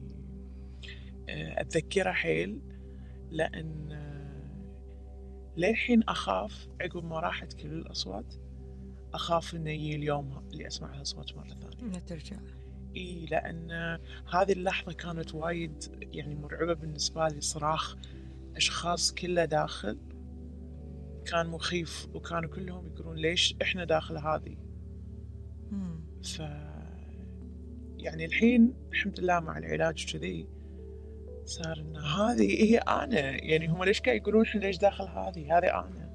آه... 1.29 1.61
أتذكره 1.61 2.11
حيل 2.11 2.61
لأن 3.31 3.91
آه... 3.91 5.57
للحين 5.57 6.03
أخاف 6.03 6.67
عقب 6.81 7.05
ما 7.05 7.19
راحت 7.19 7.53
كل 7.53 7.73
الأصوات 7.73 8.33
أخاف 9.13 9.55
إنه 9.55 9.71
يجي 9.71 9.95
اليوم 9.95 10.47
اللي 10.53 10.67
أسمع 10.67 10.95
هالأصوات 10.95 11.37
مرة 11.37 11.47
ثانية 11.47 11.93
لا 11.93 11.99
ترجع 11.99 12.37
إي 12.95 13.25
لأن 13.25 13.71
هذه 14.33 14.51
اللحظة 14.51 14.93
كانت 14.93 15.35
وايد 15.35 15.83
يعني 16.01 16.35
مرعبة 16.35 16.73
بالنسبة 16.73 17.27
لي 17.27 17.41
صراخ 17.41 17.97
أشخاص 18.55 19.13
كلها 19.13 19.45
داخل 19.45 19.97
كان 21.31 21.47
مخيف 21.47 22.07
وكانوا 22.13 22.49
كلهم 22.49 22.87
يقولون 22.87 23.15
ليش 23.15 23.55
إحنا 23.61 23.85
داخل 23.85 24.17
هذه. 24.17 24.57
ف 26.23 26.39
يعني 27.97 28.25
الحين 28.25 28.73
الحمد 28.91 29.19
لله 29.19 29.39
مع 29.39 29.57
العلاج 29.57 30.13
كذي 30.13 30.47
صار 31.45 31.77
إن 31.79 31.95
هذه 31.95 32.63
هي 32.63 32.77
أنا 32.77 33.43
يعني 33.43 33.67
هم 33.67 33.83
ليش 33.83 34.01
قاعد 34.01 34.17
يقولون 34.17 34.45
إحنا 34.45 34.59
ليش 34.59 34.77
داخل 34.77 35.03
هذه؟ 35.03 35.57
هذه 35.57 35.79
أنا 35.79 36.07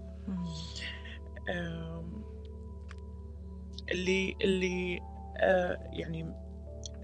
اللي 3.92 4.34
اللي 4.44 5.00
يعني 5.92 6.34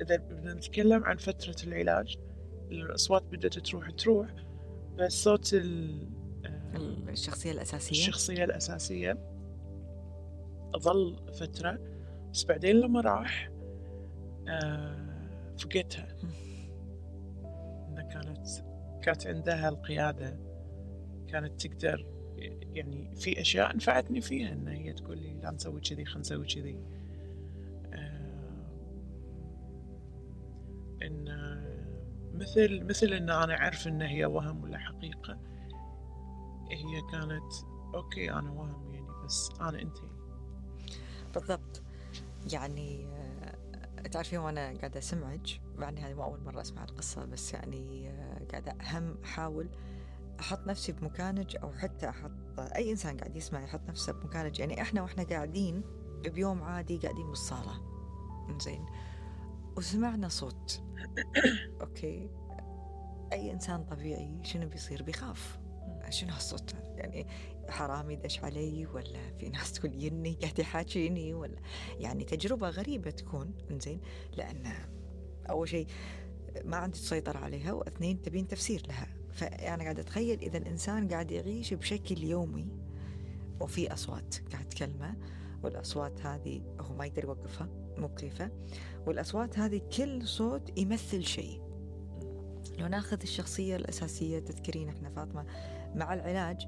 إذا 0.02 0.16
بدنا 0.16 0.54
نتكلم 0.54 1.04
عن 1.04 1.16
فترة 1.16 1.56
العلاج 1.66 2.16
الأصوات 2.70 3.22
بدأت 3.22 3.58
تروح 3.58 3.90
تروح 3.90 4.28
بس 4.98 5.12
صوت 5.24 5.54
ال- 5.54 6.17
الشخصية 7.08 7.52
الأساسية؟ 7.52 7.90
الشخصية 7.90 8.44
الأساسية. 8.44 9.18
ظل 10.78 11.16
فترة 11.32 11.78
بس 12.32 12.44
بعدين 12.44 12.76
لما 12.76 13.00
راح 13.00 13.50
آه، 14.48 15.28
فقدتها. 15.58 16.08
إنها 17.88 18.02
كانت 18.02 18.46
كانت 19.02 19.26
عندها 19.26 19.68
القيادة 19.68 20.38
كانت 21.28 21.66
تقدر 21.66 22.06
يعني 22.74 23.16
في 23.16 23.40
أشياء 23.40 23.76
نفعتني 23.76 24.20
فيها 24.20 24.52
إن 24.52 24.68
هي 24.68 24.92
تقول 24.92 25.18
لي 25.18 25.34
لا 25.42 25.50
نسوي 25.50 25.80
كذي 25.80 26.04
خلينا 26.04 26.20
نسوي 26.20 26.46
كذي. 26.46 26.78
آه، 27.92 28.68
إن 31.02 31.28
آه، 31.28 31.78
مثل 32.34 32.84
مثل 32.84 33.06
إن 33.06 33.30
أنا 33.30 33.58
أعرف 33.58 33.88
إن 33.88 34.02
هي 34.02 34.24
وهم 34.24 34.64
ولا 34.64 34.78
حقيقة. 34.78 35.38
هي 36.70 37.02
كانت 37.12 37.52
أوكي 37.94 38.32
أنا 38.32 38.50
وهم 38.50 38.94
يعني 38.94 39.08
بس 39.24 39.50
أنا 39.60 39.82
أنت 39.82 39.98
بالضبط. 41.34 41.82
يعني 42.52 43.06
آه، 43.06 44.02
تعرفين 44.02 44.38
وأنا 44.38 44.60
قاعدة 44.60 44.98
أسمعك 44.98 45.60
مع 45.76 45.88
إني 45.88 46.00
هذه 46.00 46.14
مو 46.14 46.24
أول 46.24 46.40
مرة 46.44 46.60
أسمع 46.60 46.84
القصة 46.84 47.24
بس 47.24 47.54
يعني 47.54 48.08
آه، 48.10 48.46
قاعدة 48.50 48.72
أهم 48.72 49.16
أحاول 49.24 49.68
أحط 50.40 50.66
نفسي 50.66 50.92
بمكانك 50.92 51.56
أو 51.56 51.72
حتى 51.72 52.08
أحط 52.08 52.60
أي 52.60 52.90
إنسان 52.90 53.16
قاعد 53.16 53.36
يسمع 53.36 53.60
يحط 53.62 53.80
نفسه 53.88 54.12
بمكانك. 54.12 54.58
يعني 54.60 54.82
إحنا 54.82 55.02
وإحنا 55.02 55.22
قاعدين 55.22 55.82
بيوم 56.24 56.62
عادي 56.62 56.98
قاعدين 56.98 57.28
بالصالة. 57.28 57.82
زين 58.60 58.86
وسمعنا 59.76 60.28
صوت. 60.28 60.82
أوكي. 61.80 62.30
أي 63.32 63.52
إنسان 63.52 63.84
طبيعي 63.84 64.40
شنو 64.44 64.68
بيصير؟ 64.68 65.02
بيخاف. 65.02 65.58
شنو 66.10 66.32
هالصوت؟ 66.32 66.74
يعني 66.96 67.26
حرامي 67.68 68.16
دش 68.16 68.44
علي 68.44 68.86
ولا 68.86 69.36
في 69.38 69.48
ناس 69.48 69.72
تقول 69.72 70.04
يني 70.04 70.38
قاعد 70.42 70.58
يحاكيني 70.58 71.34
ولا؟ 71.34 71.58
يعني 71.98 72.24
تجربة 72.24 72.68
غريبة 72.68 73.10
تكون 73.10 73.54
إنزين؟ 73.70 74.00
لأن 74.36 74.72
أول 75.50 75.68
شيء 75.68 75.86
ما 76.64 76.76
عندك 76.76 76.96
سيطرة 76.96 77.38
عليها 77.38 77.72
وأثنين 77.72 78.22
تبين 78.22 78.48
تفسير 78.48 78.82
لها. 78.88 79.06
فأنا 79.32 79.82
قاعد 79.82 79.98
أتخيل 79.98 80.40
إذا 80.40 80.58
الإنسان 80.58 81.08
قاعد 81.08 81.30
يعيش 81.30 81.74
بشكل 81.74 82.24
يومي 82.24 82.68
وفي 83.60 83.92
أصوات 83.92 84.34
قاعد 84.52 84.68
تكلمه 84.68 85.14
والأصوات 85.62 86.26
هذه 86.26 86.62
هو 86.80 86.94
ما 86.94 87.06
يقدر 87.06 87.24
يوقفها 87.24 87.68
مو 87.98 88.06
بكيفه 88.06 88.50
والأصوات 89.06 89.58
هذه 89.58 89.80
كل 89.96 90.26
صوت 90.26 90.78
يمثل 90.78 91.24
شيء. 91.24 91.60
لو 92.78 92.86
ناخذ 92.86 93.18
الشخصية 93.22 93.76
الأساسية 93.76 94.38
تذكرين 94.38 94.88
إحنا 94.88 95.10
فاطمة 95.10 95.46
مع 95.94 96.14
العلاج 96.14 96.66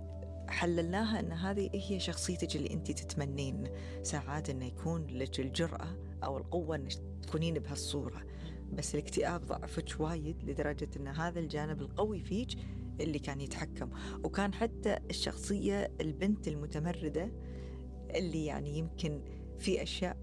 حللناها 0.49 1.21
إن 1.21 1.33
هذه 1.33 1.71
هي 1.75 2.01
شخصيتك 2.01 2.57
اللي 2.57 2.73
انت 2.75 2.91
تتمنين 2.91 3.65
ساعات 4.03 4.51
إنه 4.51 4.65
يكون 4.65 5.07
لك 5.07 5.41
الجرأة 5.41 5.97
أو 6.25 6.39
القوة 6.39 6.77
إنك 6.77 6.93
تكونين 7.23 7.55
بهالصورة. 7.55 8.23
بس 8.73 8.95
الاكتئاب 8.95 9.47
ضعفك 9.47 10.01
وايد 10.01 10.45
لدرجة 10.45 10.89
إن 10.97 11.09
هذا 11.09 11.41
الجانب 11.41 11.81
القوي 11.81 12.21
فيك 12.21 12.49
اللي 13.01 13.19
كان 13.19 13.41
يتحكم. 13.41 13.91
وكان 14.25 14.55
حتى 14.55 14.97
الشخصية 15.11 15.93
البنت 16.01 16.49
المتمردة 16.49 17.33
اللي 18.15 18.47
يعني 18.47 18.79
يمكن 18.79 19.23
في 19.59 19.83
أشياء 19.83 20.17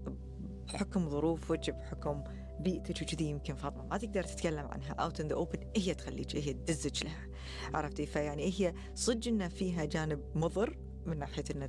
بحكم 0.66 1.08
ظروفك 1.08 1.70
بحكم 1.70 2.24
بيئتك 2.60 3.02
وكذي 3.02 3.24
يمكن 3.24 3.54
فاطمة 3.54 3.86
ما 3.86 3.96
تقدر 3.96 4.22
تتكلم 4.22 4.66
عنها. 4.66 4.92
out 4.92 5.20
in 5.20 5.28
the 5.28 5.34
open 5.34 5.58
هي 5.76 5.94
تخليك 5.94 6.36
هي 6.36 6.52
تدزك 6.52 7.04
لها. 7.04 7.28
عرفتي؟ 7.74 8.06
فيعني 8.06 8.52
هي 8.60 8.74
صدق 8.94 9.28
إنه 9.28 9.48
فيها 9.48 9.84
جانب 9.84 10.20
مضر 10.34 10.78
من 11.06 11.18
ناحية 11.18 11.44
إنه 11.54 11.68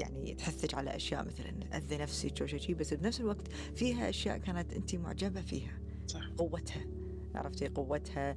يعني 0.00 0.34
تحثك 0.34 0.74
على 0.74 0.96
أشياء 0.96 1.24
مثلا 1.26 1.76
اذى 1.76 1.96
نفسك 1.96 2.40
أو 2.40 2.46
شيء 2.46 2.74
بس 2.74 2.94
بنفس 2.94 3.20
الوقت 3.20 3.48
فيها 3.74 4.08
أشياء 4.08 4.38
كانت 4.38 4.72
انت 4.72 4.94
معجبة 4.94 5.40
فيها. 5.40 5.78
صح. 6.06 6.28
قوتها. 6.36 6.86
عرفتي؟ 7.34 7.68
قوتها 7.68 8.36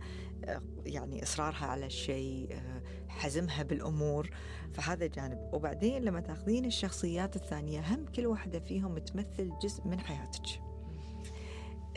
يعني 0.86 1.24
إصرارها 1.24 1.66
على 1.66 1.86
الشيء 1.86 2.60
حزمها 3.08 3.64
بالأمور. 3.64 4.30
فهذا 4.74 5.08
جانب. 5.08 5.50
وبعدين 5.54 6.04
لما 6.04 6.20
تأخذين 6.20 6.66
الشخصيات 6.66 7.36
الثانية 7.36 7.96
هم 7.96 8.06
كل 8.06 8.26
واحدة 8.26 8.60
فيهم 8.60 8.98
تمثل 8.98 9.52
جزء 9.64 9.88
من 9.88 10.00
حياتك. 10.00 10.69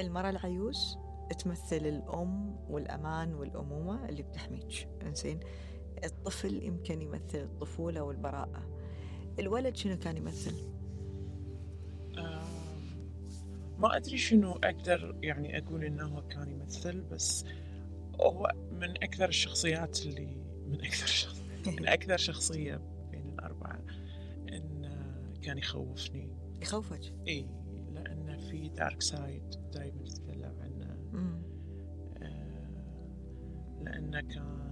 المرأة 0.01 0.31
العيوز 0.31 0.99
تمثل 1.39 1.77
الأم 1.87 2.57
والأمان 2.71 3.35
والأمومة 3.35 4.09
اللي 4.09 4.23
بتحميك. 4.23 4.89
إنزين؟ 5.03 5.41
الطفل 6.05 6.63
يمكن 6.63 7.03
يمثل 7.03 7.39
الطفولة 7.39 8.03
والبراءة. 8.03 8.69
الولد 9.39 9.77
شنو 9.77 9.99
كان 9.99 10.17
يمثل؟ 10.17 10.55
آه، 12.19 12.43
ما 13.79 13.97
أدري 13.97 14.19
شنو 14.19 14.53
أقدر 14.53 15.19
يعني 15.23 15.59
أقول 15.59 15.85
إنه 15.85 16.21
كان 16.21 16.51
يمثل 16.51 17.01
بس 17.01 17.45
هو 18.21 18.53
من 18.73 18.91
أكثر 18.91 19.29
الشخصيات 19.29 20.07
اللي 20.07 20.37
من 20.69 20.85
أكثر 20.85 21.07
شخص 21.07 21.43
من 21.79 21.89
أكثر 21.89 22.17
شخصية 22.17 22.81
بين 23.11 23.29
الأربعة 23.29 23.81
إن 24.49 24.83
كان 25.43 25.59
يخوفني. 25.59 26.37
يخوفك؟ 26.63 27.15
إي 27.29 27.47
لأن 27.93 28.39
في 28.51 28.69
دارك 28.69 29.03
سايد. 29.03 29.62
لأنه 33.85 34.21
كان 34.21 34.63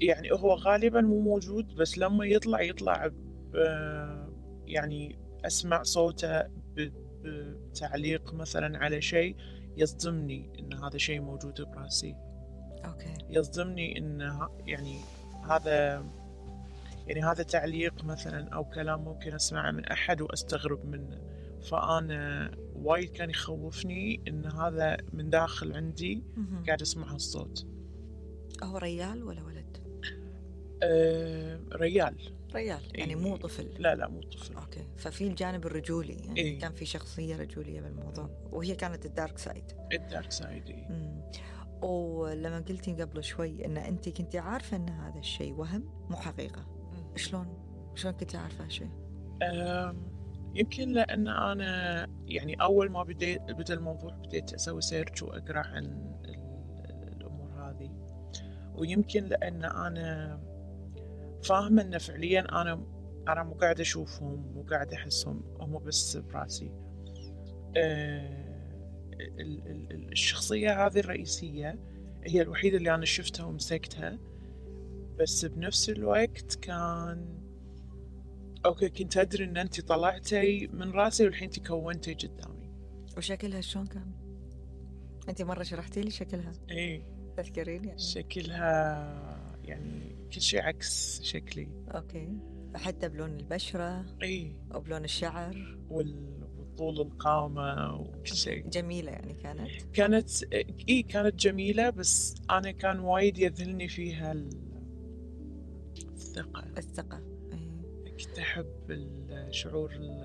يعني 0.00 0.32
هو 0.32 0.54
غالبا 0.54 1.00
مو 1.00 1.20
موجود 1.20 1.74
بس 1.74 1.98
لما 1.98 2.26
يطلع 2.26 2.60
يطلع 2.62 3.06
ب- 3.06 4.28
يعني 4.66 5.18
أسمع 5.44 5.82
صوته 5.82 6.42
بتعليق 7.24 8.34
مثلا 8.34 8.78
على 8.78 9.00
شيء 9.00 9.36
يصدمني 9.76 10.52
إن 10.58 10.84
هذا 10.84 10.98
شيء 10.98 11.20
موجود 11.20 11.60
براسي. 11.62 12.14
أوكي. 12.84 13.14
يصدمني 13.30 13.98
إن 13.98 14.22
ه- 14.22 14.58
يعني 14.66 14.96
هذا 15.50 16.04
يعني 17.06 17.22
هذا 17.24 17.42
تعليق 17.42 18.04
مثلا 18.04 18.48
أو 18.54 18.64
كلام 18.64 19.04
ممكن 19.04 19.34
أسمعه 19.34 19.70
من 19.70 19.84
أحد 19.84 20.20
وأستغرب 20.20 20.84
منه. 20.86 21.18
فأنا 21.62 22.50
وايد 22.74 23.10
كان 23.10 23.30
يخوفني 23.30 24.22
إن 24.28 24.46
هذا 24.46 24.96
من 25.12 25.30
داخل 25.30 25.76
عندي. 25.76 26.22
قاعد 26.66 26.82
أسمع 26.82 27.12
هالصوت 27.12 27.66
هو 28.62 28.78
ريال 28.78 29.24
ولا 29.24 29.42
ولد؟ 29.42 29.76
أه 30.82 31.60
ريال. 31.72 32.16
ريال 32.54 32.80
يعني 32.94 33.14
مو 33.14 33.34
إيه. 33.34 33.40
طفل. 33.40 33.74
لا 33.78 33.94
لا 33.94 34.08
مو 34.08 34.20
طفل. 34.20 34.54
okay. 34.54 34.86
ففي 34.96 35.26
الجانب 35.26 35.66
الرجولي 35.66 36.14
يعني 36.14 36.40
إيه. 36.40 36.58
كان 36.58 36.72
في 36.72 36.84
شخصية 36.84 37.36
رجولية 37.36 37.80
بالموضوع 37.80 38.30
وهي 38.52 38.74
كانت 38.74 39.06
الدارك 39.06 39.38
سايد. 39.38 39.64
الدارك 39.92 40.32
سايد 40.32 40.66
إيه. 40.68 41.22
ولما 41.82 42.58
قلتي 42.58 42.94
قبل 42.94 43.24
شوي 43.24 43.64
إن 43.64 43.76
انت 43.76 44.08
كنتي 44.08 44.38
عارفة 44.38 44.76
إن 44.76 44.88
هذا 44.88 45.18
الشيء 45.18 45.52
وهم 45.52 45.84
مو 46.10 46.16
حقيقة. 46.16 46.66
شلون؟ 47.16 47.58
شلون 47.94 48.14
كنتي 48.14 48.36
عارفة 48.36 48.64
هالشيء 48.64 48.90
يمكن 50.54 50.92
لأن 50.92 51.28
أنا 51.28 52.06
يعني 52.26 52.54
أول 52.54 52.90
ما 52.90 53.02
بديت 53.02 53.42
بدأ 53.42 53.74
الموضوع 53.74 54.12
بديت 54.14 54.54
أسوي 54.54 54.80
سيرش 54.80 55.22
وأقرأ 55.22 55.58
عن 55.66 55.84
ال- 56.24 57.12
الأمور 57.16 57.50
هذه. 57.50 57.90
ويمكن 58.74 59.24
لأن 59.24 59.64
أنا 59.64 60.40
فاهمة 61.44 61.82
إن 61.82 61.98
فعليا 61.98 62.40
أنا 62.62 62.86
أنا 63.28 63.42
مو 63.42 63.54
قاعد 63.54 63.80
أشوفهم 63.80 64.52
مو 64.54 64.62
قاعد 64.62 64.92
أحسهم 64.92 65.42
هم 65.60 65.78
بس 65.78 66.16
براسي. 66.16 66.70
ال- 69.40 70.12
الشخصية 70.12 70.86
هذه 70.86 70.98
الرئيسية 70.98 71.78
هي 72.24 72.42
الوحيدة 72.42 72.76
اللي 72.76 72.94
أنا 72.94 73.04
شفتها 73.04 73.44
ومسكتها. 73.46 74.18
بس 75.18 75.44
بنفس 75.44 75.90
الوقت 75.90 76.54
كان 76.54 77.41
okay 78.66 78.88
كنت 78.88 79.16
أدري 79.16 79.44
إن 79.44 79.56
انت 79.56 79.80
طلعتي 79.80 80.66
من 80.66 80.90
رأسي 80.90 81.24
والحين 81.24 81.50
تكونتي 81.50 82.14
قدامي. 82.14 82.70
وشكلها 83.16 83.60
شلون 83.60 83.86
كان؟ 83.86 84.12
انت 85.28 85.42
مرة 85.42 85.62
شرحتي 85.62 86.00
لي 86.00 86.10
شكلها؟ 86.10 86.52
إيه 86.70 87.02
تذكرين 87.36 87.84
يعني؟ 87.84 87.98
شكلها 87.98 89.56
يعني 89.64 90.16
كل 90.34 90.40
شيء 90.40 90.62
عكس 90.62 91.22
شكلي. 91.22 91.68
okay. 91.94 92.28
حتى 92.74 93.08
بلون 93.08 93.30
البشرة. 93.40 94.04
إيه 94.22 94.52
وبلون 94.74 95.04
الشعر. 95.04 95.78
وال- 95.90 96.42
والطول 96.58 97.00
القامة 97.00 97.94
وكل 97.96 98.26
شيء. 98.36 98.68
جميلة 98.68 99.10
يعني 99.12 99.34
كانت؟ 99.34 99.68
كانت 99.92 100.42
إيه 100.88 101.06
كانت 101.06 101.34
جميلة 101.34 101.90
بس 101.90 102.34
أنا 102.50 102.70
كان 102.70 103.00
وايد 103.00 103.38
يذلني 103.38 103.88
فيها 103.88 104.32
ال- 104.32 104.72
الثقة. 105.98 106.64
الثقة. 106.78 107.18
إيه. 107.18 107.31
كنت 108.26 108.38
أحب 108.38 108.90
الشعور 109.30 109.92
ال- 109.92 110.22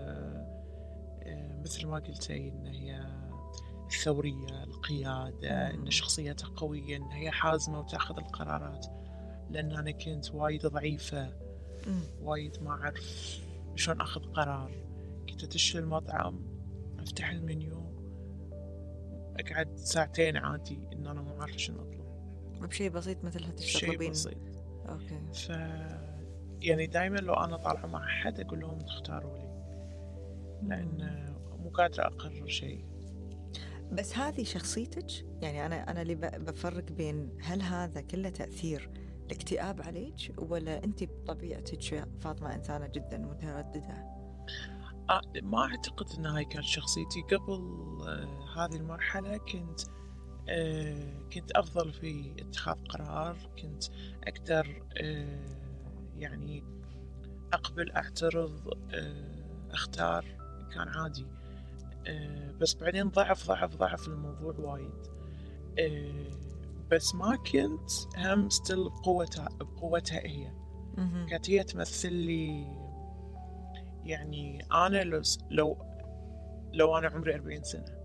آه، 1.24 1.62
مثل 1.66 1.88
ما 1.88 1.96
قلتي 2.00 2.38
إن 2.50 2.66
هي 2.66 3.06
الثورية 3.92 4.64
القيادة. 4.64 5.70
إن 5.74 5.92
شخصيتها 5.92 6.48
قوية 6.50 6.98
إن 6.98 7.04
هي 7.12 7.32
حازمة 7.32 7.80
وتأخذ 7.80 8.18
القرارات. 8.18 8.86
لأن 9.50 9.72
أنا 9.72 9.92
كنت 9.92 10.32
وايد 10.34 10.66
ضعيفة. 10.66 11.34
وايد 12.22 12.64
ما 12.64 12.70
أعرف 12.72 13.40
شلون 13.76 14.02
أخذ 14.02 14.22
قرار. 14.22 14.72
كنت 15.30 15.44
أدش 15.44 15.76
المطعم 15.78 16.40
أفتح 17.00 17.30
المنيو 17.30 17.88
أقعد 19.40 19.76
ساعتين 19.76 20.38
عادي 20.38 20.80
إن 20.94 21.08
أنا 21.08 21.22
ما 21.22 21.40
أعرف 21.42 21.58
شنو 21.58 21.82
أطلب. 21.82 22.08
بشيء 22.70 22.90
بسيط 22.90 23.24
مثل 23.24 23.44
هتشتغلين 23.44 24.12
بسيط. 24.12 24.38
أوكي. 24.90 25.20
ف 25.34 25.52
يعني 26.62 26.88
دائما 26.88 27.18
لو 27.18 27.34
أنا 27.34 27.58
طالعة 27.58 27.86
مع 27.86 28.06
احد 28.06 28.40
أقول 28.40 28.60
لهم 28.60 28.80
تختاروا 28.80 29.38
لي 29.38 29.48
لأن 30.64 31.26
مو 31.60 31.70
قادرة 31.70 32.04
أقرر 32.04 32.48
شيء. 32.48 32.86
بس 33.92 34.18
هذه 34.18 34.44
شخصيتك؟ 34.44 35.26
يعني 35.42 35.66
أنا 35.66 35.92
أنا 35.92 36.02
اللي 36.02 36.16
بفرق 36.16 36.92
بين 36.92 37.38
هل 37.42 37.62
هذا 37.62 38.02
كله 38.02 38.30
تأثير 38.30 38.90
الاكتئاب 39.26 39.82
عليك 39.82 40.34
ولا 40.38 40.84
أنت 40.84 41.04
بطبيعتك 41.04 41.92
يا 41.92 42.06
فاطمة 42.22 42.56
إنسانة 42.56 42.88
جدا 42.88 43.18
مترددة؟ 43.18 44.18
آه، 45.10 45.22
ما 45.44 45.64
أعتقد 45.64 46.06
إن 46.18 46.26
هاي 46.26 46.46
كانت 46.46 46.66
شخصيتي. 46.66 47.22
قبل 47.22 47.54
آه، 48.08 48.46
هذه 48.58 48.76
المرحلة 48.76 49.38
كنت 49.38 49.80
آه، 50.50 51.28
كنت 51.34 51.52
أفضل 51.52 51.94
في 51.94 52.34
اتخاذ 52.40 52.76
قرار 52.90 53.38
كنت 53.62 53.84
أقدر 54.28 54.84
آه، 55.02 55.67
يعني 56.20 56.64
أقبل 57.54 57.92
أعترض 57.92 58.78
آه، 58.94 59.72
أختار 59.72 60.26
كان 60.74 60.88
عادي. 60.88 61.26
آه، 62.08 62.52
بس 62.52 62.74
بعدين 62.74 63.10
ضعف 63.10 63.48
ضعف 63.48 63.76
ضعف 63.76 64.08
الموضوع 64.08 64.56
وايد. 64.60 65.08
آه، 65.80 66.38
بس 66.92 67.16
ما 67.16 67.36
كنت 67.36 67.92
هم 68.18 68.50
ستيل 68.50 68.84
بقوتها 68.84 69.50
بقوتها 69.60 70.20
هي. 70.20 70.52
كانت 71.30 71.50
هي 71.50 71.64
تمثل 71.64 72.14
لي 72.14 72.66
يعني 74.06 74.66
أنا 74.72 75.04
لو 75.04 75.22
لو 75.52 75.78
لو 76.74 76.98
أنا 76.98 77.08
عمري 77.08 77.36
40 77.36 77.64
سنة. 77.64 77.98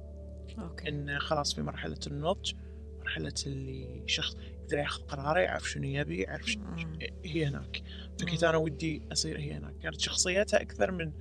أوكي. 0.58 0.88
إن 0.88 1.18
خلاص 1.18 1.54
في 1.54 1.62
مرحلة 1.62 1.98
النضج 2.06 2.52
مرحلة 3.00 3.34
اللي 3.46 4.02
شخص 4.06 4.36
يقدر 4.72 4.78
ياخذ 4.78 5.02
قراره 5.02 5.38
يعرف 5.40 5.70
شنو 5.70 5.84
يبي 5.84 6.22
يعرف 6.22 6.46
ش... 6.46 6.56
مم. 6.56 6.98
هي 7.24 7.46
هناك 7.46 7.82
فكنت. 8.20 8.44
أنا 8.44 8.56
ودي 8.56 9.02
أصير 9.12 9.38
هي 9.38 9.52
هناك 9.52 9.78
كانت 9.78 10.00
شخصيتها 10.00 10.62
أكثر 10.62 10.90
من 10.90 11.12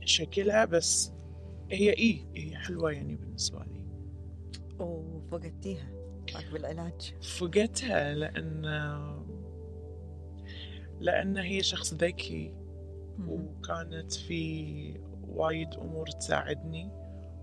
شكلها 0.00 0.64
بس 0.64 1.12
هي 1.70 1.90
إيه 1.90 2.26
هي 2.36 2.56
حلوة 2.56 2.92
يعني 2.92 3.16
بالنسبة 3.16 3.64
لي 3.64 3.84
وفقدتيها 4.78 5.88
بالعلاج 6.52 7.14
فقدتها 7.22 8.14
لأن 8.14 8.62
لأن 11.00 11.36
هي 11.36 11.62
شخص 11.62 11.94
ذكي. 11.94 12.54
وكانت 13.28 14.12
في 14.12 15.00
وايد 15.28 15.74
أمور 15.74 16.06
تساعدني 16.06 16.90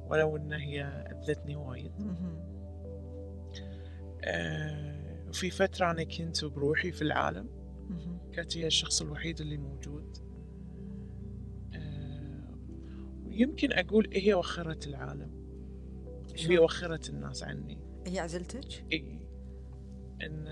ولو 0.08 0.38
إن 0.38 0.54
هي 0.54 0.84
أذتني 0.84 1.56
وايد. 1.56 1.91
آه، 4.24 4.90
وفي 5.32 5.50
فترة 5.50 5.91
أنا 5.91 6.04
كنت 6.04 6.46
بروحي 6.46 6.91
في 6.91 7.02
العالم. 7.02 7.50
كانت 8.34 8.58
هي 8.58 8.67
الشخص 8.67 9.02
الوحيد 9.02 9.41
اللي 9.41 9.58
موجود. 9.58 10.17
آه، 11.74 12.56
ويمكن 13.26 13.74
أقول 13.74 14.10
هي 14.13 14.34
وخرت 14.34 14.88
العالم. 14.88 15.32
هي؟ 16.38 16.60
وخرت 16.60 17.10
الناس 17.10 17.44
عني. 17.44 17.80
هي 18.08 18.20
عزلتك؟ 18.20 18.86
إي. 18.94 19.20
إن 20.24 20.48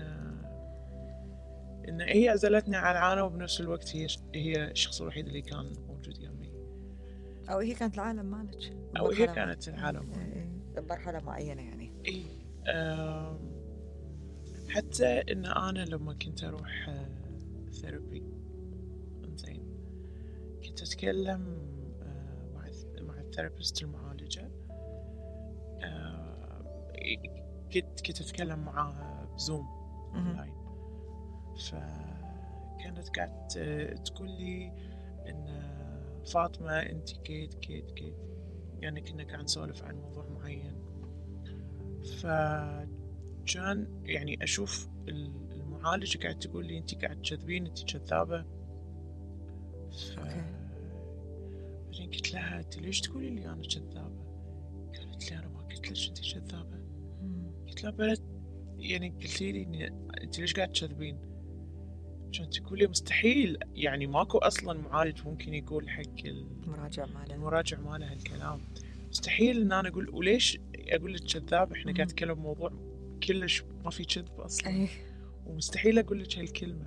إن 1.88 2.00
هي 2.00 2.28
عزلتني 2.28 2.76
عن 2.76 2.92
العالم 2.92 3.22
وبنفس 3.24 3.60
الوقت 3.60 3.96
هي 3.96 4.06
هي 4.34 4.70
الشخص 4.70 5.00
الوحيد 5.00 5.26
اللي 5.26 5.42
كان 5.42 5.72
موجود 5.88 6.18
يمي. 6.22 6.52
أو 7.50 7.58
هي 7.58 7.74
كانت 7.74 7.94
العالم 7.94 8.26
مالك. 8.26 8.76
أو 8.98 9.10
هي 9.10 9.26
كانت 9.26 9.68
العالم 9.68 10.12
إيه، 10.12 10.80
بمرحلة 10.80 11.20
معينة 11.20 11.62
يعني. 11.62 11.92
إي. 12.06 12.24
آم، 12.68 13.49
حتى 14.70 15.06
إن 15.32 15.44
أنا 15.46 15.84
لما 15.84 16.12
كنت 16.14 16.44
أروح 16.44 16.90
ثيرابي 17.72 18.22
زين 19.36 19.62
كنت 20.68 20.82
أتكلم 20.82 21.56
آه، 22.02 22.48
مع 22.54 22.66
الث- 22.66 23.02
مع 23.02 23.20
ال 23.20 23.26
therapist 23.26 23.82
المعالجة 23.82 24.50
آه، 25.82 26.92
كنت 27.72 28.00
كنت 28.06 28.20
أتكلم 28.20 28.58
معاها 28.58 29.28
ب 29.34 29.39
Zoom. 29.39 29.66
online 30.14 30.54
فكانت 31.68 33.08
قاعد 33.16 33.46
ت- 33.48 34.00
تقول 34.04 34.30
لي 34.30 34.72
إن 35.28 35.70
فاطمة 36.26 36.70
أنت 36.78 37.10
كيت 37.12 37.54
كيت 37.54 37.90
كيت. 37.90 38.14
يعني 38.80 39.00
كنا 39.00 39.24
قاعد 39.24 39.42
نسولف 39.44 39.84
عن 39.84 39.94
موضوع 39.96 40.26
معين. 40.28 40.74
فكان 43.46 44.02
يعني 44.04 44.44
أشوف 44.44 44.88
ال- 45.08 45.50
المعالجة 45.52 46.18
قاعد 46.18 46.38
تقول 46.38 46.66
لي 46.66 46.78
انت 46.78 46.94
قاعد 47.04 47.22
تكذبين 47.22 47.66
انت 47.66 47.84
كذابه 47.92 48.42
ف. 49.92 50.16
بعدين 50.16 52.10
قلت 52.12 52.32
لها 52.32 52.60
انت 52.60 52.78
ليش 52.78 53.00
تقولي 53.00 53.30
لي 53.30 53.46
أنا 53.46 53.62
كذابه؟ 53.62 54.30
قالت 54.98 55.30
لي 55.30 55.38
أنا 55.38 55.48
ما 55.48 55.60
قلت 55.60 55.78
لك 55.90 56.08
انت 56.08 56.20
كذابه 56.34 56.76
مم. 57.22 57.50
قلت 57.68 57.82
لها 57.84 57.90
بلد 57.92 58.20
يعني 58.78 59.08
قلتي 59.10 59.52
لي 59.52 59.86
انت 60.22 60.38
ليش 60.40 60.54
قاعد 60.54 60.72
تكذبين؟ 60.72 61.18
كانت 62.32 62.58
تقول 62.58 62.78
لي 62.78 62.86
مستحيل 62.86 63.58
يعني 63.74 64.06
ماكو 64.06 64.38
أصلا 64.38 64.78
معالج 64.80 65.22
ممكن 65.26 65.54
يقول 65.54 65.90
حق 65.90 66.04
مراجعة 66.66 67.06
ماله 67.06 67.34
المراجع 67.34 67.78
ماله 67.80 68.12
هالكلام 68.12 68.60
مستحيل 69.10 69.60
إن 69.60 69.72
أنا 69.72 69.88
أقول 69.88 70.08
وليش 70.10 70.58
أقول 70.76 71.14
لك 71.14 71.20
كذاب 71.24 71.72
إحنا 71.72 71.92
قاعد. 71.92 72.06
نتكلم 72.06 72.34
بموضوع 72.34 72.72
كلش 73.20 73.64
ما 73.84 73.90
في 73.90 74.04
كذب 74.04 74.40
أصلا. 74.40 74.68
إيه. 74.68 74.88
ومستحيل 75.46 75.98
أقول 75.98 76.22
لك 76.22 76.38
هالكلمة. 76.38 76.86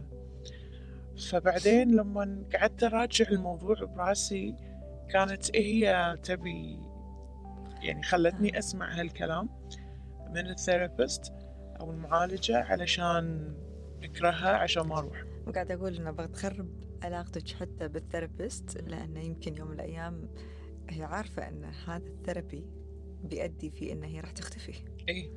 فبعدين 1.30 1.96
لما 1.96 2.44
قعدت 2.56 2.84
أراجع 2.84 3.30
الموضوع 3.30 3.76
براسي 3.76 4.56
كانت 5.10 5.56
هي 5.56 6.18
تبي 6.24 6.80
يعني 7.82 8.04
خلتني 8.04 8.60
أسمع 8.60 9.00
هالكلام 9.00 9.50
من 10.30 10.50
ال 10.50 10.58
therapist 10.58 11.34
أو 11.80 11.92
المعالجة 11.92 12.58
علشان 12.64 13.54
اكرهها 14.04 14.54
عشان 14.58 14.84
ما 14.88 15.00
أروح. 15.00 15.24
وقاعد 15.48 15.72
أقول 15.72 15.96
إنه 15.96 16.12
بتخرب 16.12 16.84
علاقتك 17.04 17.50
حتى 17.50 17.88
بال 17.88 18.04
therapist 18.04 18.78
لأنه 18.78 19.20
يمكن 19.20 19.58
يوم 19.58 19.68
من 19.68 19.74
الأيام 19.74 20.30
هي 20.90 21.04
عارفة 21.04 21.48
إن 21.48 21.64
هذا 21.64 22.08
ال 22.08 22.15
therapy 22.15 22.66
بيؤدي 23.24 23.70
في 23.70 23.92
ان 23.92 24.04
هي 24.04 24.20
راح 24.20 24.32
تختفي. 24.32 24.74
اي 25.10 25.32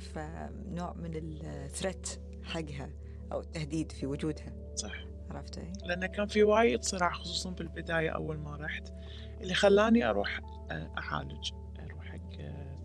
فنوع 0.00 0.92
من 0.92 1.10
ال 1.14 1.27
threat 1.27 2.08
حقها 2.42 2.90
أو 3.32 3.40
التهديد 3.40 3.92
في 3.92 4.06
وجودها. 4.06 4.52
صح. 4.74 5.06
عرفت 5.30 5.58
اي؟ 5.58 5.72
لأن 5.84 6.06
كان 6.06 6.26
في 6.26 6.42
وايد 6.42 6.82
صراع 6.82 7.12
خصوصا 7.12 7.50
بالبداية 7.50 8.10
أول 8.10 8.38
ما 8.38 8.56
رحت 8.56 8.92
اللي 9.40 9.54
خلاني 9.54 10.10
أروح 10.10 10.40
آه، 10.70 10.90
أعالج 10.98 11.52
أروح 11.78 12.04
حق 12.04 12.36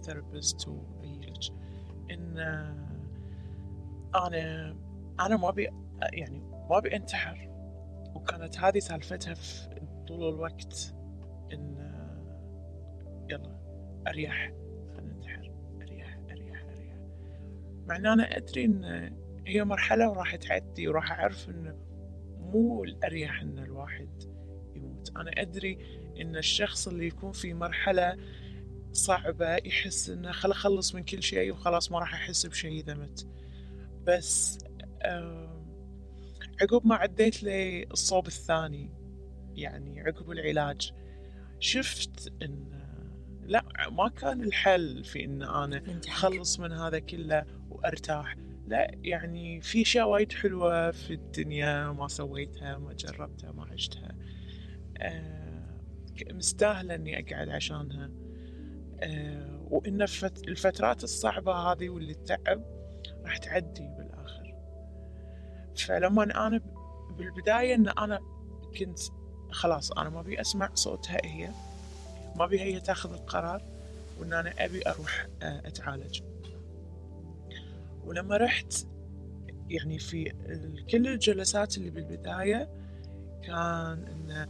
therapist 0.01 0.67
ويعالج 0.67 1.49
إن 2.11 2.37
آه، 2.37 2.87
أنا 4.15 4.75
أنا 5.19 5.37
ما 5.37 5.49
أبي 5.49 5.69
يعني 6.13 6.39
ما 6.69 6.77
أبي 6.77 6.95
أنتحر. 6.95 7.47
وكانت 8.15 8.57
هذه 8.57 8.79
سالفتها 8.79 9.33
في 9.33 9.69
طول 10.07 10.33
الوقت 10.33 10.93
آه، 11.53 13.25
يلا 13.29 13.55
أريح. 14.07 14.51
مع 17.87 17.95
إن 17.95 18.05
أنا 18.05 18.37
أدري 18.37 18.65
إن 18.65 19.11
هي 19.47 19.63
مرحلة 19.63 20.09
وراح 20.09 20.35
تعدي 20.35 20.87
وراح 20.87 21.11
أعرف 21.11 21.49
إن 21.49 21.77
مو 22.39 22.83
الأريح 22.83 23.41
إن 23.41 23.59
الواحد 23.59 24.23
يموت 24.75 25.11
أنا 25.17 25.31
أدري 25.37 25.77
إن 26.21 26.35
الشخص 26.35 26.87
اللي 26.87 27.07
يكون 27.07 27.31
في 27.31 27.53
مرحلة 27.53 28.17
صعبة 28.91 29.55
يحس 29.55 30.09
إنه 30.09 30.31
خل 30.31 30.51
أخلص 30.51 30.95
من 30.95 31.03
كل 31.03 31.23
شيء 31.23 31.51
وخلاص 31.51 31.91
ما 31.91 31.99
راح 31.99 32.13
أحس 32.13 32.45
بشيء 32.45 32.79
إذا 32.79 32.93
مت 32.93 33.27
بس 34.07 34.57
عقب 36.61 36.87
ما 36.87 36.95
عديت 36.95 37.43
للصوب 37.43 38.27
الثاني 38.27 38.89
يعني 39.53 40.01
عقب 40.01 40.31
العلاج 40.31 40.91
شفت 41.59 42.33
إن 42.41 42.71
لا 43.45 43.65
ما 43.89 44.09
كان 44.09 44.43
الحل 44.43 45.03
في 45.03 45.25
أنا 45.25 45.65
الانتحار. 45.65 46.31
أخلص 46.31 46.59
من 46.59 46.71
هذا 46.71 46.99
كله 46.99 47.45
وأرتاح. 47.71 48.35
لا 48.67 48.91
يعني 49.03 49.61
في 49.61 49.81
أشياء 49.81 50.07
وايد 50.09 50.31
حلوة 50.31 50.91
في 50.91 51.13
الدنيا 51.13 51.91
ما 51.91 52.07
سويتها 52.07 52.77
ما 52.77 52.93
جربتها 52.93 53.51
ما 53.51 53.65
عشتها. 53.71 54.11
آه، 54.97 55.63
مستاهلة 56.31 56.95
إني 56.95 57.19
أقعد 57.19 57.49
عشانها. 57.49 58.09
آه، 58.99 59.67
وإن 59.69 60.01
الفت- 60.01 60.47
الفترات 60.47 61.03
الصعبة 61.03 61.53
هذه 61.53 61.89
واللي 61.89 62.13
تعب 62.13 62.63
راح 63.25 63.37
تعدي 63.37 63.89
بالآخر. 63.97 64.55
فلما 65.77 66.23
أنا 66.47 66.61
بالبداية 67.17 67.75
إن 67.75 67.87
أنا 67.89 68.19
كنت 68.79 68.99
خلاص 69.51 69.91
أنا 69.91 70.09
ما 70.09 70.19
أبي 70.19 70.41
أسمع 70.41 70.69
صوتها 70.73 71.17
هي 71.25 71.49
ما 72.35 72.43
أبي 72.45 72.61
هي 72.61 72.79
تاخذ 72.79 73.13
القرار 73.13 73.63
وإن 74.19 74.33
أنا 74.33 74.53
أبي 74.59 74.81
أروح 74.87 75.27
آه، 75.41 75.59
أتعالج. 75.67 76.21
ولما 78.05 78.37
رحت 78.37 78.73
يعني 79.69 79.99
في 79.99 80.31
كل 80.91 81.07
الجلسات 81.07 81.77
اللي 81.77 81.89
بالبداية 81.89 82.69
كان 83.43 84.05
إنه 84.07 84.47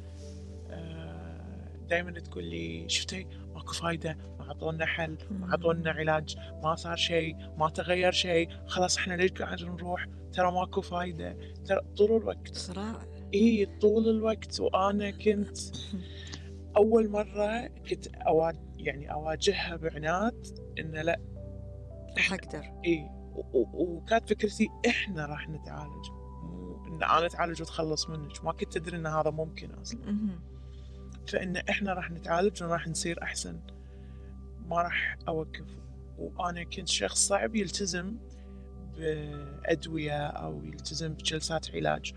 دائما 1.90 2.12
تقول 2.20 2.44
لي 2.44 2.90
شفتي؟ 2.90 3.28
ماكو 3.56 3.74
فايدة 3.74 4.18
ما 4.40 4.46
عطونا 4.50 4.86
حل 4.86 5.18
ما 5.32 5.54
عطونا 5.54 5.92
علاج 5.92 6.36
ما 6.64 6.76
صار 6.76 6.96
شيء 6.96 7.36
ما 7.58 7.70
تغير 7.70 8.12
شيء 8.12 8.50
خلاص 8.68 8.98
إحنا 8.98 9.14
ليش 9.14 9.32
قاعد 9.32 9.64
نروح؟ 9.64 10.06
ترى 10.34 10.52
ماكو 10.52 10.82
فايدة. 10.82 11.38
ترى 11.66 11.82
طول 11.98 12.18
الوقت. 12.22 12.56
صراع 12.56 13.02
إي 13.34 13.66
طول 13.82 14.10
الوقت. 14.10 14.60
وأنا 14.60 15.12
كنت 15.12 15.58
أول 16.78 17.10
مرة 17.10 17.68
كنت 17.90 18.08
أواجه 18.08 18.60
يعني 18.78 19.12
أواجهها 19.14 19.76
بعناد 19.76 20.48
إنه 20.80 21.02
لا 21.02 21.20
راح 22.18 22.34
أقدر. 22.34 22.64
إي. 22.86 22.98
و- 23.00 23.08
و- 23.08 23.21
وكانت 23.74 24.30
فكرتي 24.30 24.70
إحنا 24.88 25.26
راح 25.26 25.50
نتعالج. 25.50 26.10
مو 26.44 26.86
إن 26.88 27.04
أنا 27.04 27.26
أتعالج 27.26 27.62
وأتخلص 27.62 28.10
منك. 28.10 28.46
ما 28.46 28.52
كنت 28.52 28.78
أدري 28.78 28.98
إن 28.98 29.06
هذا 29.08 29.30
ممكن 29.30 29.72
أصلا. 29.72 30.00
فإن 31.28 31.58
إحنا 31.58 31.94
راح 31.94 32.12
نتعالج 32.12 32.63
وراح 32.63 32.88
نصير 32.88 33.24
أحسن. 33.24 33.60
ما 34.65 34.82
راح 34.82 35.17
أوقف. 35.28 35.67
وأنا 36.17 36.63
كنت 36.63 36.88
شخص 36.88 37.28
صعب 37.28 37.56
يلتزم 37.56 38.15
بأدوية 38.98 40.28
أو 40.28 40.63
يلتزم 40.63 41.13
بجلسات 41.13 41.76
علاج. 41.76 42.13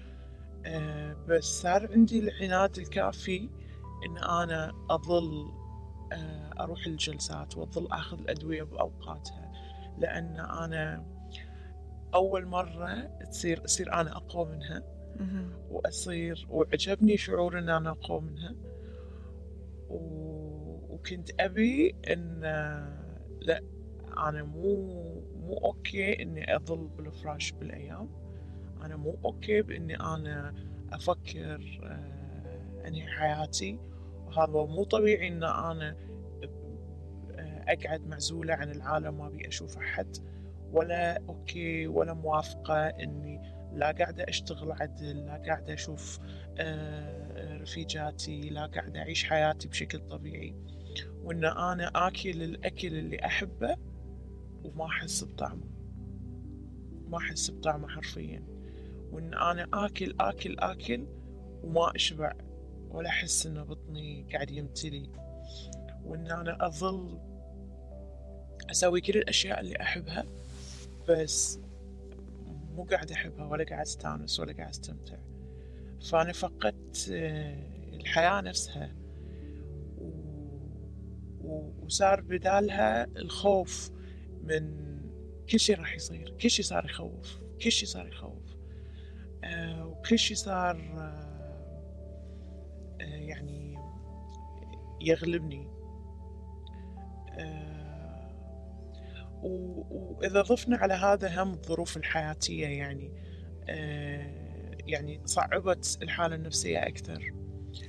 آه، 0.66 1.16
بس 1.28 1.44
صار 1.44 1.92
عندي 1.92 2.18
العناد 2.18 2.78
الكافي 2.78 3.48
إن 4.06 4.18
أنا 4.18 4.72
أظل 4.90 5.50
آه، 6.12 6.50
أروح 6.60 6.86
الجلسات 6.86 7.56
وأظل 7.56 7.86
أخذ 7.92 8.18
الأدوية 8.18 8.62
بأوقاتها. 8.62 9.43
لأن 9.98 10.40
أنا 10.40 11.04
أول 12.14 12.46
مرة 12.46 13.10
تصير 13.30 13.64
أصير 13.64 13.92
أنا 13.92 14.16
أقوى 14.16 14.48
منها. 14.52 14.82
وأصير 15.70 16.46
وعجبني 16.50 17.16
شعور 17.16 17.58
إن 17.58 17.68
أنا 17.68 17.90
أقوى 17.90 18.20
منها. 18.20 18.54
و... 19.88 19.96
وكنت 20.94 21.30
أبي 21.40 21.94
إن 22.12 22.40
لا 23.40 23.60
أنا 24.18 24.42
مو 24.42 24.74
مو 25.36 25.54
okay 25.64 26.22
إني 26.22 26.56
أظل 26.56 26.88
بالفراش 26.88 27.52
بالأيام. 27.52 28.08
أنا 28.82 28.96
مو 28.96 29.18
okay 29.24 29.62
بإني 29.62 30.00
أنا 30.00 30.54
أفكر 30.92 31.80
آه، 31.84 32.88
أنهي 32.88 33.06
حياتي. 33.06 33.78
وهذا 34.26 34.52
مو 34.52 34.84
طبيعي 34.84 35.28
أنا 35.28 35.88
آه، 35.90 35.96
أقعد 37.68 38.06
معزولة 38.06 38.54
عن 38.54 38.70
العالم 38.70 39.18
ما 39.18 39.26
أبي 39.26 39.48
أشوف 39.48 39.78
أحد. 39.78 40.16
ولا 40.72 41.22
okay 41.28 41.86
ولا 41.86 42.14
موافقة 42.14 42.86
إني 42.86 43.54
لا 43.72 43.90
قاعدة 43.90 44.24
أشتغل 44.28 44.72
عدل 44.72 45.26
لا 45.26 45.42
قاعدة 45.46 45.74
أشوف 45.74 46.20
آه، 46.58 47.58
رفيجاتي 47.62 48.40
لا 48.50 48.66
قاعدة 48.66 49.00
أعيش 49.00 49.24
حياتي 49.24 49.68
بشكل 49.68 49.98
طبيعي. 49.98 50.54
وإن 51.22 51.44
أنا 51.44 51.90
آكل 51.94 52.42
الأكل 52.42 52.88
اللي 52.88 53.24
أحبه 53.24 53.76
وما 54.64 54.86
أحس 54.86 55.24
بطعمه. 55.24 55.66
ما 57.08 57.18
أحس 57.18 57.50
بطعمه 57.50 57.88
حرفيا. 57.88 58.42
وإن 59.12 59.34
أنا 59.34 59.68
آكل 59.74 60.14
آكل 60.20 60.56
آكل 60.58 61.06
وما 61.62 61.96
أشبع 61.96 62.32
ولا 62.88 63.08
أحس 63.08 63.46
إن 63.46 63.64
بطني 63.64 64.26
قاعد 64.32 64.50
يمتلي. 64.50 65.10
وإن 66.04 66.30
أنا 66.30 66.66
أظل 66.66 67.20
أسوي 68.70 69.00
كل 69.00 69.18
الأشياء 69.18 69.60
اللي 69.60 69.80
أحبها 69.80 70.24
بس 71.08 71.58
مو 72.76 72.84
قاعد 72.84 73.10
أحبها 73.10 73.46
ولا 73.46 73.64
قاعد 73.64 73.80
أستانس 73.80 74.40
ولا 74.40 74.52
قاعد 74.52 74.68
أستمتع. 74.68 75.16
فأنا 76.10 76.32
فقدت 76.32 77.10
آه، 77.12 77.56
الحياة 77.94 78.40
نفسها. 78.40 78.94
وصار 81.82 82.20
بدالها 82.20 83.04
الخوف 83.04 83.90
من 84.42 84.84
كل 85.50 85.60
شيء 85.60 85.78
راح 85.78 85.94
يصير. 85.94 86.34
كل 86.40 86.50
شيء 86.50 86.64
صار 86.64 86.84
يخوف 86.84 87.40
كل 87.62 87.72
شيء 87.72 87.88
صار 87.88 88.08
يخوف. 88.08 88.56
آه 89.44 89.86
وكل 89.86 90.18
شيء 90.18 90.36
صار 90.36 90.76
آه 93.00 93.04
يعني 93.04 93.78
يغلبني. 95.00 95.68
آه 97.38 97.73
وإذا 99.44 100.42
ضفنا 100.42 100.76
على 100.76 100.94
هذا 100.94 101.42
هم 101.42 101.52
الظروف 101.52 101.96
الحياتية 101.96 102.66
يعني 102.66 103.12
آه 103.68 104.44
يعني 104.86 105.20
صعبت 105.24 105.98
الحالة 106.02 106.34
النفسية 106.34 106.78
أكثر 106.78 107.32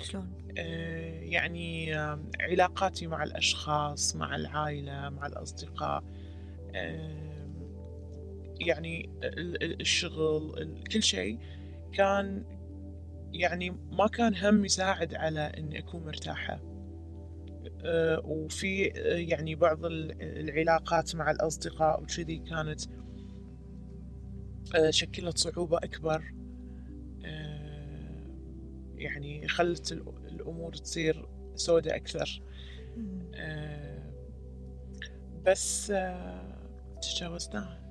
شلون؟ 0.02 0.32
آه 0.58 1.20
يعني 1.22 1.94
علاقاتي 2.40 3.08
مع 3.08 3.24
الأشخاص 3.24 4.16
مع 4.16 4.36
العائلة 4.36 5.10
مع 5.10 5.28
الأصدقاء 5.28 6.04
يعني 8.60 9.10
الشغل 9.62 10.76
كل 10.92 11.04
شيء 11.04 11.40
كان 11.94 12.44
يعني 13.34 13.70
ما 13.70 14.08
كان 14.08 14.36
هم 14.36 14.66
يساعد 14.66 15.14
على 15.14 15.40
إني 15.40 15.80
أكون 15.80 16.06
مرتاحة 16.06 16.75
وفي 18.24 18.92
أه، 18.92 19.16
يعني 19.16 19.56
بعض 19.56 19.80
العلاقات 19.86 21.16
مع 21.16 21.32
الأصدقاء 21.32 22.04
وكذي 22.04 22.38
كانت 22.38 22.82
أه، 24.76 24.90
شكلت 24.90 25.38
صعوبة 25.38 25.78
أكبر. 25.78 26.34
يعني 28.96 29.48
خلت 29.48 29.92
الأمور 29.92 30.74
تصير 30.74 31.28
سوداء 31.56 31.96
أكثر. 31.96 32.42
بس 35.46 35.94
تجاوزناها. 37.02 37.82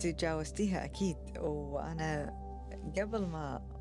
تجاوزتيها 0.00 0.84
أكيد. 0.84 1.16
وأنا 1.38 2.32
قبل 2.98 3.26
ما 3.26 3.75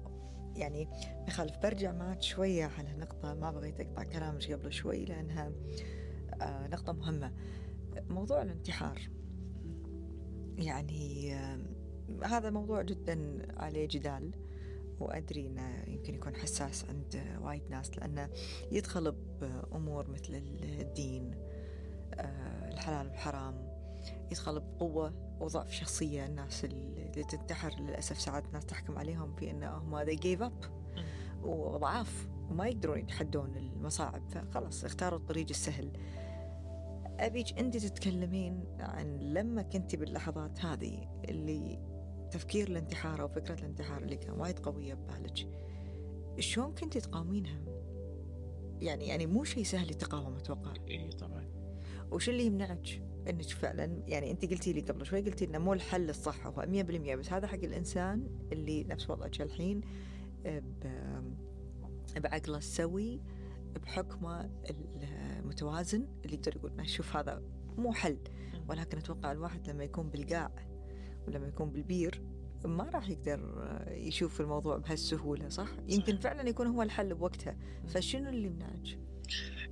يعني 0.56 0.88
مخالف 1.28 1.58
برجع 1.64 1.92
معك 1.92 2.22
شوية 2.22 2.66
على 2.66 2.94
نقطة 2.94 3.34
ما 3.34 3.52
بغيت 3.52 3.80
أقطع 3.80 4.04
كلامك 4.04 4.52
قبل 4.52 4.74
شوي 4.74 5.06
لأنها 5.06 5.52
آه، 6.42 6.68
نقطة 6.68 6.94
مهمة. 6.94 7.34
موضوع 8.10 8.42
الانتحار. 8.42 9.02
يعني 10.58 11.34
هذا 12.24 12.50
موضوع 12.50 12.82
جدا 12.82 13.48
عليه 13.58 13.88
جدال 13.88 14.32
وأدري 15.00 15.48
أنه 15.48 15.84
يمكن 15.88 16.16
يكون 16.16 16.36
حساس 16.36 16.86
عند 16.86 17.24
وايد 17.42 17.64
ناس 17.70 17.98
لأنه 17.98 18.30
يدخل 18.72 19.12
بأمور 19.12 20.10
مثل 20.10 20.36
الدين 20.64 21.32
آه، 22.14 22.72
الحلال 22.74 23.08
والحرام 23.08 23.68
يدخل 24.32 24.60
بقوة 24.60 25.25
وضعف 25.40 25.72
شخصية 25.72 26.26
الناس 26.26 26.66
اللي 26.66 27.24
تنتحر 27.24 27.80
للأسف 27.80 28.22
ساعات 28.22 28.46
الناس 28.46 28.66
تحكم 28.66 28.98
عليهم 28.98 29.36
في 29.36 29.52
أنهم 29.52 30.06
they 30.06 30.18
gave 30.20 30.50
up. 30.50 30.68
وضعاف 31.44 32.28
وما 32.50 32.68
يقدرون 32.68 33.00
يتحدون 33.00 33.56
المصاعب. 33.58 34.30
فخلاص 34.30 34.86
اختاروا 34.86 35.20
الطريق 35.20 35.48
السهل. 35.50 35.92
أبيك 37.20 37.60
أنت 37.60 37.78
تتكلمين 37.78 38.64
عن 38.80 39.20
لما 39.20 39.62
كنت 39.62 39.96
باللحظات 39.96 40.66
هذه 40.66 41.08
اللي 41.30 41.80
تفكير 42.32 42.68
الانتحار 42.68 43.22
أو 43.22 43.28
فكرة 43.28 43.60
الانتحار 43.60 44.02
اللي 44.02 44.16
كان 44.16 44.40
وايد 44.40 44.60
قوية 44.60 44.94
ببالك. 44.94 45.48
شلون 46.40 46.76
كنت 46.76 46.98
تقاومينها؟ 46.98 47.62
يعني 48.80 49.08
يعني 49.08 49.26
مو 49.26 49.44
شيء 49.44 49.64
سهل 49.64 49.90
التقاوم 49.90 50.36
أتوقع. 50.36 50.74
إي 50.90 51.10
طبعا. 51.10 51.46
وش 52.12 52.30
اللي 52.30 52.46
يمنعك؟ 52.46 53.05
انك 53.30 53.44
فعلا 53.44 54.04
يعني 54.08 54.32
انت 54.32 54.46
قلتي 54.46 54.74
لي 54.74 54.82
قبل 54.82 55.06
شوي 55.06 55.22
قلتي 55.22 55.46
إنه 55.46 55.58
مو 55.58 55.74
الحل 55.74 56.10
الصح 56.10 56.48
هو 56.48 56.62
100% 56.62 56.66
بس 57.16 57.34
هذا 57.34 57.48
حق 57.48 57.64
الإنسان 57.64 58.28
اللي 58.52 58.84
نفس 58.84 59.10
وضعك 59.10 59.42
الحين 59.42 59.82
بعقله 62.16 62.58
السوي 62.58 63.22
بحكمه 63.76 64.50
المتوازن 65.40 66.08
اللي 66.26 66.36
يقدر 66.36 66.56
يقول 66.56 66.90
شوف 66.90 67.16
هذا 67.16 67.42
مو 67.78 67.94
حل 67.94 68.18
ولكن 68.70 68.98
أتوقع 68.98 69.32
الواحد 69.32 69.70
لما 69.70 69.84
يكون 69.84 70.10
بالقاع 70.10 70.52
ولما 71.28 71.48
يكون 71.48 71.70
بالبير 71.70 72.22
ما 72.66 72.84
راح 72.84 73.10
يقدر 73.10 73.40
يشوف 73.88 74.42
الموضوع 74.42 74.78
بهالسهولة 74.78 75.50
صح؟ 75.50 75.68
يمكن 75.88 76.18
فعلا 76.18 76.50
يكون 76.50 76.68
هو 76.68 76.82
الحل 76.82 77.16
بوقتها 77.16 77.58
فشنو 77.88 78.30
اللي 78.30 78.48
يمنعك؟ 78.48 79.00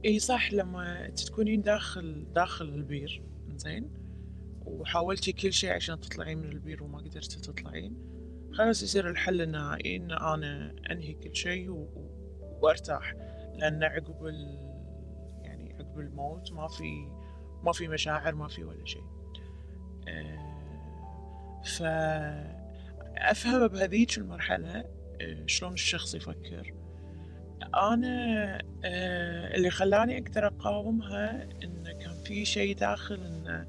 إي 0.05 0.19
صح 0.19 0.53
لما 0.53 1.09
تكونين 1.09 1.61
داخل 1.61 2.25
داخل 2.35 2.65
البير 2.65 3.23
زين. 3.57 3.89
وحاولتي 4.65 5.31
كل 5.31 5.53
شيء 5.53 5.71
عشان 5.71 5.99
تطلعين 5.99 6.37
من 6.37 6.51
البير 6.51 6.83
وما 6.83 6.97
قدرتي 6.97 7.41
تطلعين. 7.41 7.95
خلاص 8.53 8.83
يصير 8.83 9.09
الحل 9.09 9.41
النهائي 9.41 9.95
إن 9.95 10.11
أنا 10.11 10.75
أنهي 10.91 11.13
كل 11.13 11.35
شيء 11.35 11.69
و... 11.69 11.87
وأرتاح. 12.61 13.13
لأن 13.55 13.83
عقب 13.83 14.25
ال... 14.25 14.59
يعني 15.43 15.73
عقب 15.73 15.99
الموت 15.99 16.51
ما 16.51 16.67
في 16.67 17.07
ما 17.63 17.71
في 17.71 17.87
مشاعر 17.87 18.35
ما 18.35 18.47
في 18.47 18.63
ولا 18.63 18.85
شيء. 18.85 19.03
أه... 20.07 21.61
فأفهم 21.65 23.67
بهذيك 23.67 24.17
المرحلة 24.17 24.85
أه... 25.21 25.43
شلون 25.45 25.73
الشخص 25.73 26.15
يفكر. 26.15 26.73
أنا 27.75 28.55
أه... 28.85 29.55
اللي 29.55 29.69
خلاني 29.69 30.17
أقدر 30.17 30.47
أقاومها 30.47 31.43
إن 31.43 31.83
كان 31.83 32.12
في 32.23 32.45
شيء 32.45 32.75
داخل 32.75 33.15
إن 33.15 33.67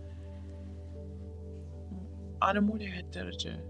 أنا 2.43 2.61
مو 2.61 2.77
لهالدرجة. 2.77 3.64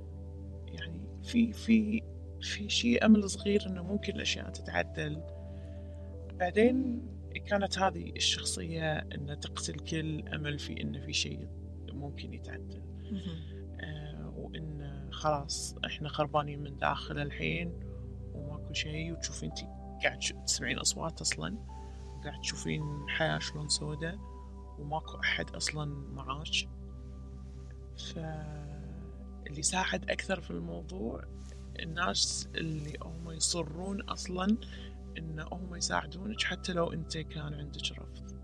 يعني 0.67 1.01
في 1.23 1.53
في 1.53 2.03
في 2.41 2.69
شيء 2.69 3.07
أمل 3.07 3.31
صغير 3.31 3.67
إنه 3.67 3.83
ممكن 3.83 4.15
الأشياء 4.15 4.51
تتعدل. 4.51 5.23
بعدين 6.39 7.07
كانت 7.47 7.79
هذه 7.79 8.11
الشخصية 8.11 8.99
إن 8.99 9.41
تقتل 9.41 9.75
كل 9.75 10.29
أمل 10.29 10.59
في 10.59 10.83
إن 10.83 11.01
في 11.01 11.13
شيء 11.13 11.49
ممكن 11.93 12.35
يتعدل. 12.35 12.83
آه 13.81 14.33
وإن 14.37 15.09
خلاص 15.13 15.77
إحنا 15.87 16.09
خربانين 16.09 16.63
من 16.63 16.79
داخل 16.79 17.19
الحين 17.19 17.73
وماكو 18.35 18.73
شيء. 18.73 19.13
وتشوفين 19.13 19.51
انت 19.51 19.59
قاعد 20.05 20.19
تسمعين 20.47 20.79
أصوات 20.79 21.21
أصلا. 21.21 21.59
قاعد 22.25 22.41
تشوفين 22.41 22.83
الحياة 23.05 23.39
شلون 23.39 23.69
سودة. 23.69 24.19
وماكو 24.79 25.17
أحد 25.21 25.51
أصلا 25.51 25.85
معاش. 26.15 26.67
فاللي 27.97 29.63
ساعد 29.63 30.11
أكثر 30.11 30.41
في 30.41 30.51
الموضوع 30.51 31.25
الناس 31.81 32.49
اللي 32.55 32.99
هم 33.03 33.31
يصرون 33.31 34.03
أصلا 34.03 34.57
إن 35.19 35.41
هم 35.53 35.75
يساعدونك 35.75 36.43
حتى 36.43 36.73
لو 36.73 36.93
أنت 36.93 37.19
كان 37.19 37.55
عندك 37.55 37.93
رفض. 37.93 38.35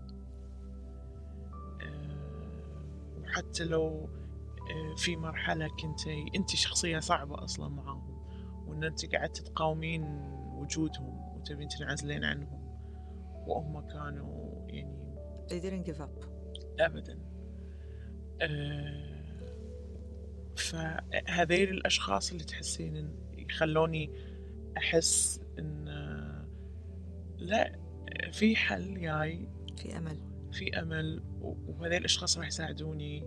آه، 1.81 3.21
وحتى 3.21 3.63
لو 3.63 4.09
آه، 4.71 4.95
في 4.95 5.15
مرحلة 5.15 5.67
كنت 5.67 6.07
أنت 6.35 6.49
شخصية 6.49 6.99
صعبة 6.99 7.43
أصلا 7.43 7.67
معاهم 7.69 8.21
وإن 8.67 8.83
أنت 8.83 9.15
قاعدة 9.15 9.33
تقاومين 9.33 10.03
وجودهم 10.53 11.35
وتبين 11.35 11.67
تنعزلين 11.67 12.23
عنهم 12.23 12.61
وهم 13.47 13.87
كانوا 13.87 14.40
they 15.51 15.59
didn't 15.59 15.85
give 15.85 16.01
up. 16.01 16.25
أبدا. 16.79 17.19
أه 18.41 19.11
فهذيل 20.57 21.69
الأشخاص 21.69 22.31
اللي 22.31 22.43
تحسين 22.43 23.09
يخلوني 23.37 24.09
أحس 24.77 25.41
إن 25.59 25.85
لا 27.37 27.79
في 28.31 28.55
حل 28.55 29.01
جاي. 29.01 29.47
في 29.77 29.97
أمل. 29.97 30.17
في 30.51 30.79
أمل 30.79 31.23
وهذيل 31.41 31.97
الأشخاص 31.97 32.37
راح 32.37 32.47
يساعدوني 32.47 33.23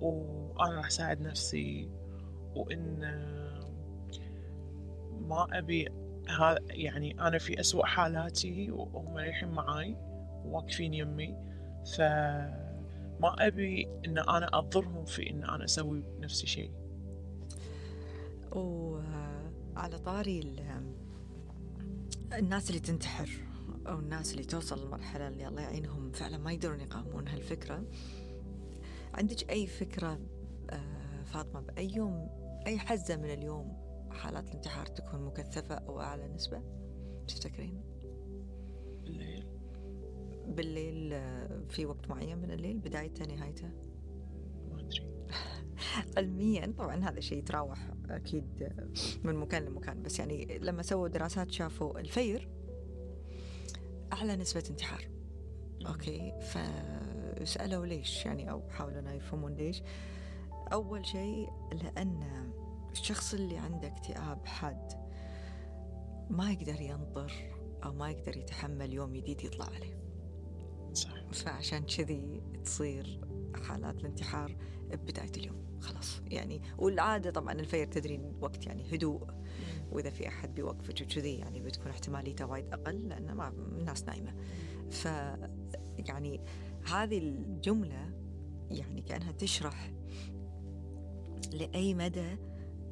وأنا 0.00 0.76
راح 0.76 0.86
أساعد 0.86 1.20
نفسي 1.20 1.90
وإن 2.54 3.00
ما 5.20 5.58
أبي 5.58 5.88
هذا 6.28 6.58
يعني 6.70 7.20
أنا 7.20 7.38
في 7.38 7.60
أسوأ 7.60 7.86
حالاتي 7.86 8.70
وهم 8.70 9.16
رايحين 9.16 9.48
معاي. 9.48 9.96
واقفين 10.44 10.94
يمي. 10.94 11.36
فما 11.96 13.36
أبي 13.38 13.88
إن 14.06 14.18
أنا 14.18 14.58
أضرهم 14.58 15.04
في 15.04 15.30
إن 15.30 15.44
أنا 15.44 15.64
أسوي 15.64 16.02
نفس 16.20 16.42
الشيء 16.42 16.70
وعلى 18.52 19.98
طاري 20.04 20.40
الناس 22.32 22.70
اللي 22.70 22.80
تنتحر 22.80 23.30
أو 23.86 23.98
الناس 23.98 24.32
اللي 24.32 24.44
توصل 24.44 24.82
للمرحلة 24.82 25.28
اللي 25.28 25.48
الله 25.48 25.62
يعينهم 25.62 26.12
فعلا 26.12 26.38
ما 26.38 26.52
يقدرون 26.52 26.80
يقاومون 26.80 27.28
هالفكرة. 27.28 27.84
عندك 29.14 29.50
أي 29.50 29.66
فكرة 29.66 30.18
آه، 30.70 31.22
فاطمة 31.24 31.60
بأي 31.60 31.94
يوم 31.94 32.28
أي 32.66 32.78
حزة 32.78 33.16
من 33.16 33.30
اليوم 33.30 33.76
حالات 34.10 34.48
الانتحار 34.48 34.86
تكون 34.86 35.24
مكثفة 35.24 35.74
أو 35.74 36.00
أعلى 36.00 36.28
نسبة؟ 36.28 36.62
تفتكرين؟ 37.28 37.82
بالليل 40.50 41.12
آه، 41.12 41.62
في 41.68 41.86
وقت 41.86 42.10
معين 42.10 42.38
من 42.38 42.50
الليل 42.50 42.78
بدايته 42.78 43.24
نهايته؟ 43.24 43.70
ما 44.70 44.80
أدري. 44.80 45.10
علميا 46.16 46.74
طبعا 46.78 46.96
هذا 46.96 47.20
شيء 47.20 47.38
يتراوح 47.38 47.90
أكيد 48.10 48.72
من 49.24 49.34
مكان 49.34 49.64
لمكان. 49.64 50.02
بس 50.02 50.18
يعني 50.18 50.58
لما 50.58 50.82
سووا 50.82 51.08
دراسات 51.08 51.50
شافوا 51.50 52.00
الفير 52.00 52.48
أعلى 54.12 54.36
نسبة 54.36 54.64
انتحار. 54.70 55.08
okay 55.86 56.32
فسألوا 56.40 57.86
ليش؟ 57.86 58.26
يعني 58.26 58.50
أو 58.50 58.68
حاولوا 58.68 59.12
يفهمون 59.12 59.54
ليش. 59.54 59.82
أول 60.72 61.06
شيء 61.06 61.48
لأن 61.72 62.22
الشخص 62.92 63.34
اللي 63.34 63.56
عنده 63.56 63.88
اكتئاب 63.88 64.46
حاد 64.46 64.92
ما 66.30 66.52
يقدر 66.52 66.80
ينطر 66.80 67.32
أو 67.84 67.92
ما 67.92 68.10
يقدر 68.10 68.36
يتحمل 68.36 68.92
يوم 68.92 69.12
جديد 69.12 69.44
يطلع 69.44 69.66
عليه. 69.66 70.09
صح. 70.92 71.14
فعشان 71.32 71.82
كذي 71.82 72.42
تصير 72.64 73.20
حالات 73.68 74.00
الانتحار 74.00 74.56
ببداية 74.90 75.32
اليوم. 75.36 75.80
خلاص. 75.80 76.20
يعني 76.26 76.62
والعادة 76.78 77.30
طبعا 77.30 77.52
الفير 77.52 77.86
تدرين 77.86 78.36
وقت 78.40 78.66
يعني 78.66 78.94
هدوء. 78.94 79.26
وإذا 79.90 80.10
في 80.10 80.28
أحد 80.28 80.54
بيوقفك 80.54 81.00
وكذي 81.02 81.34
يعني 81.34 81.60
بتكون 81.60 81.90
احتماليته 81.90 82.46
وايد 82.46 82.72
أقل 82.72 83.08
لأن 83.08 83.32
ما 83.32 83.48
الناس 83.48 84.04
نايمة. 84.04 84.34
ف 84.90 85.04
يعني 85.98 86.40
هذه 86.92 87.18
الجملة 87.18 88.12
يعني 88.70 89.02
كأنها 89.02 89.32
تشرح 89.32 89.92
لأي 91.52 91.94
مدى 91.94 92.36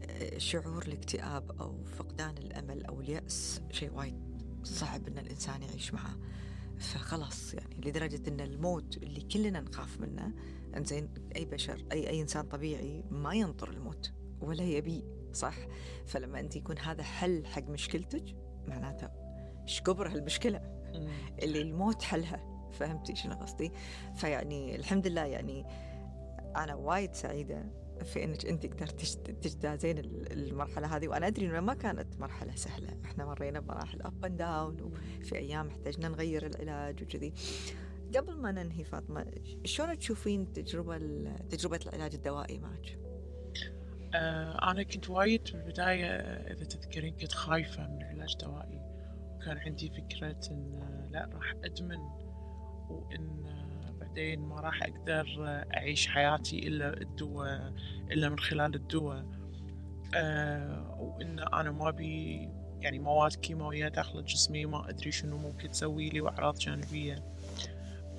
آه، 0.02 0.38
شعور 0.38 0.82
الاكتئاب 0.82 1.60
أو 1.60 1.84
فقدان 1.84 2.38
الأمل 2.38 2.84
أو 2.84 3.00
اليأس. 3.00 3.62
شيء 3.70 3.92
وايد 3.92 4.42
صعب 4.62 5.08
إن 5.08 5.18
الإنسان 5.18 5.62
يعيش 5.62 5.94
معه. 5.94 6.16
فخلاص 6.78 7.54
يعني 7.54 7.76
لدرجة 7.76 8.28
أن 8.28 8.40
الموت 8.40 8.96
اللي 8.96 9.20
كلنا 9.20 9.60
نخاف 9.60 10.00
منه 10.00 10.32
إنزين 10.76 11.14
أي 11.36 11.44
بشر 11.44 11.84
أي 11.92 12.08
أي 12.08 12.20
إنسان 12.20 12.44
طبيعي 12.44 13.04
ما 13.10 13.34
ينطر 13.34 13.70
الموت 13.70 14.12
ولا 14.40 14.62
يبي 14.62 15.04
صح؟ 15.32 15.56
فلما 16.06 16.40
أنت 16.40 16.56
يكون 16.56 16.78
هذا 16.78 17.02
حل 17.02 17.46
حق 17.46 17.62
مشكلتك 17.62 18.24
معناته 18.66 19.08
إيش 19.62 19.80
كبر 19.80 20.08
هالمشكلة؟ 20.08 20.60
اللي 21.42 21.62
الموت 21.62 22.02
حلها 22.02 22.68
فهمتي 22.72 23.16
شنو 23.16 23.34
قصدي؟ 23.34 23.72
فيعني 24.14 24.76
الحمد 24.76 25.06
لله 25.06 25.24
يعني 25.24 25.66
أنا 26.56 26.74
وايد 26.74 27.14
سعيدة 27.14 27.64
في 28.04 28.24
إنك 28.24 28.46
أنت 28.46 28.66
قدرت 28.66 29.00
تجتازين 29.42 29.98
المرحلة 30.30 30.96
هذه. 30.96 31.08
وأنا 31.08 31.26
أدري 31.26 31.46
انها 31.46 31.60
ما 31.60 31.74
كانت 31.74 32.20
مرحلة 32.20 32.54
سهلة. 32.54 32.88
إحنا 33.04 33.24
مرينا 33.24 33.60
بمراحل 33.60 34.02
up 34.02 34.24
and 34.24 34.36
down 34.36 34.76
وفي 35.20 35.36
أيام 35.36 35.68
احتجنا 35.68 36.08
نغير 36.08 36.46
العلاج 36.46 37.02
وكذي. 37.02 37.32
قبل 38.16 38.36
ما 38.36 38.52
ننهي 38.52 38.84
فاطمة 38.84 39.26
شلون 39.64 39.98
تشوفين 39.98 40.52
تجربة 40.52 40.98
تجربة 41.50 41.80
العلاج 41.86 42.14
الدوائي 42.14 42.58
معك؟ 42.58 42.98
آه 44.14 44.70
أنا 44.70 44.82
كنت 44.82 45.10
وايد 45.10 45.48
في 45.48 45.54
البداية 45.54 46.06
إذا 46.52 46.64
تذكرين 46.64 47.14
كنت 47.14 47.32
خايفة 47.32 47.88
من 47.88 48.02
العلاج 48.02 48.36
الدوائي. 48.42 48.80
وكان 49.36 49.58
عندي 49.58 49.88
فكرة 49.88 50.40
إن 50.50 51.08
لا 51.10 51.30
راح 51.34 51.54
أدمن 51.64 51.98
وإن 52.90 53.44
بعدين 54.18 54.40
ما 54.40 54.60
راح 54.60 54.82
أقدر 54.82 55.26
أعيش 55.74 56.08
حياتي 56.08 56.68
إلا 56.68 57.00
الدواء 57.00 57.72
إلا 58.10 58.28
من 58.28 58.38
خلال 58.38 58.74
الدواء. 58.74 59.26
آه 60.14 60.96
وإن 61.00 61.38
أنا 61.38 61.70
ما 61.70 61.90
بي 61.90 62.48
يعني 62.80 62.98
مواد 62.98 63.32
كيماوية 63.32 63.88
داخل 63.88 64.24
جسمي 64.24 64.66
ما 64.66 64.90
أدري 64.90 65.10
شنو 65.10 65.36
ممكن 65.36 65.70
تسوي 65.70 66.08
لي 66.08 66.20
وأعراض 66.20 66.58
جانبية. 66.58 67.24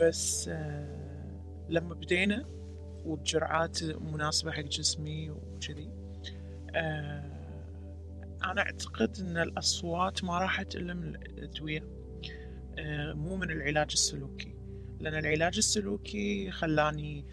بس 0.01 0.47
آه، 0.47 1.39
لما 1.69 1.93
بدينا 1.95 2.45
وبجرعات 3.05 3.83
مناسبة 3.83 4.51
حق 4.51 4.61
جسمي 4.61 5.29
وكذي 5.29 5.89
آه، 6.75 7.23
أنا 8.43 8.61
أعتقد 8.61 9.17
أن 9.19 9.37
الأصوات 9.37 10.23
ما 10.23 10.39
راحت 10.39 10.75
إلا 10.75 10.93
من 10.93 11.15
الأدوية 11.15 11.83
آه، 12.77 13.13
مو 13.13 13.35
من 13.35 13.51
العلاج 13.51 13.91
السلوكي. 13.91 14.58
لأن 14.99 15.15
العلاج 15.15 15.57
السلوكي 15.57 16.51
خلاني 16.51 17.25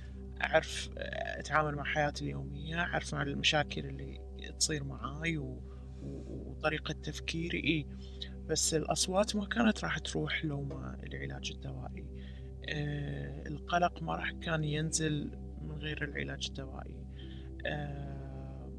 أعرف 0.43 0.91
أتعامل 1.39 1.75
مع 1.75 1.85
حياتي 1.85 2.25
اليومية 2.25 2.81
أعرف 2.81 3.15
مع 3.15 3.23
المشاكل 3.23 3.87
اللي 3.87 4.21
تصير 4.59 4.85
معاي 4.85 5.39
و... 5.39 5.63
وطريقة 6.03 6.93
تفكيري. 6.93 7.61
إيه 7.61 7.87
بس 8.47 8.75
الأصوات 8.75 9.37
ما 9.37 9.47
كانت 9.47 9.85
راح 9.85 9.99
تروح 9.99 10.45
لو 10.45 10.63
ما 10.63 10.99
العلاج 11.03 11.53
الدوائي. 11.55 12.07
آه، 12.69 13.49
القلق 13.49 14.03
ما 14.03 14.17
راح 14.17 14.31
كان 14.31 14.65
ينزل 14.65 15.31
من 15.63 15.79
غير 15.79 16.05
العلاج 16.05 16.47
الدوائي. 16.49 17.07
آه، 17.67 18.73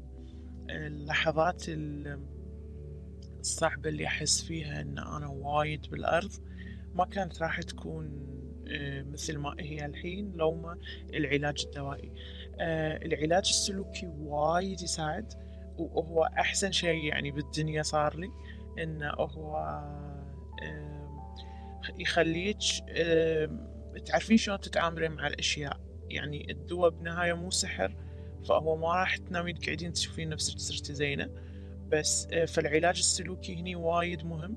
اللحظات 0.70 1.64
الصعبة 3.40 3.88
اللي 3.88 4.06
أحس 4.06 4.42
فيها 4.42 4.80
أن 4.80 4.98
أنا 4.98 5.26
وايد 5.26 5.90
بالأرض 5.90 6.30
ما 6.94 7.04
كانت 7.04 7.42
راح 7.42 7.60
تكون 7.62 8.06
آه، 8.06 8.37
مثل 9.12 9.38
ما 9.38 9.54
هي 9.60 9.86
الحين 9.86 10.32
لو 10.36 10.54
ما 10.54 10.78
العلاج 11.14 11.64
الدوائي. 11.66 12.12
العلاج 13.04 13.48
السلوكي 13.48 14.06
وايد 14.06 14.80
يساعد 14.80 15.32
وهو 15.78 16.24
أحسن 16.24 16.72
شيء 16.72 17.04
يعني 17.04 17.30
بالدنيا 17.30 17.82
صار 17.82 18.16
لي 18.16 18.30
إنه 18.82 19.10
هو 19.10 19.82
يخليك 21.98 22.58
تعرفين 24.06 24.36
شلون 24.36 24.60
تتعاملين 24.60 25.10
مع 25.10 25.26
الأشياء. 25.26 25.80
يعني 26.10 26.50
الدواء 26.50 26.90
بنهاية 26.90 27.32
مو 27.32 27.50
سحر 27.50 27.96
فهو 28.48 28.76
ما 28.76 28.94
راح 28.94 29.16
تنامين 29.16 29.58
تقعدين 29.58 29.92
تشوفين 29.92 30.28
نفسك 30.28 30.58
صرتي 30.58 30.94
زينة. 30.94 31.30
بس 31.88 32.28
آه، 32.32 32.44
فالعلاج 32.44 32.98
السلوكي 32.98 33.56
هني 33.56 33.76
وايد 33.76 34.26
مهم. 34.26 34.56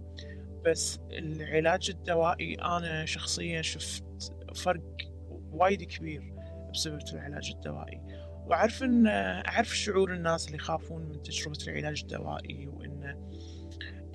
بس 0.65 0.99
العلاج 1.11 1.89
الدوائي 1.89 2.55
أنا 2.55 3.05
شخصيا 3.05 3.61
شفت 3.61 4.33
فرق 4.55 4.97
وايد 5.51 5.83
كبير 5.83 6.33
بسبب 6.73 6.99
العلاج 7.13 7.51
الدوائي. 7.55 8.01
وأعرف 8.45 8.83
آه، 8.83 9.47
أعرف 9.47 9.77
شعور 9.77 10.13
الناس 10.13 10.45
اللي 10.45 10.57
يخافون 10.57 11.01
من 11.05 11.21
تجربة 11.21 11.57
العلاج 11.67 12.01
الدوائي 12.01 12.67
وإن 12.67 13.29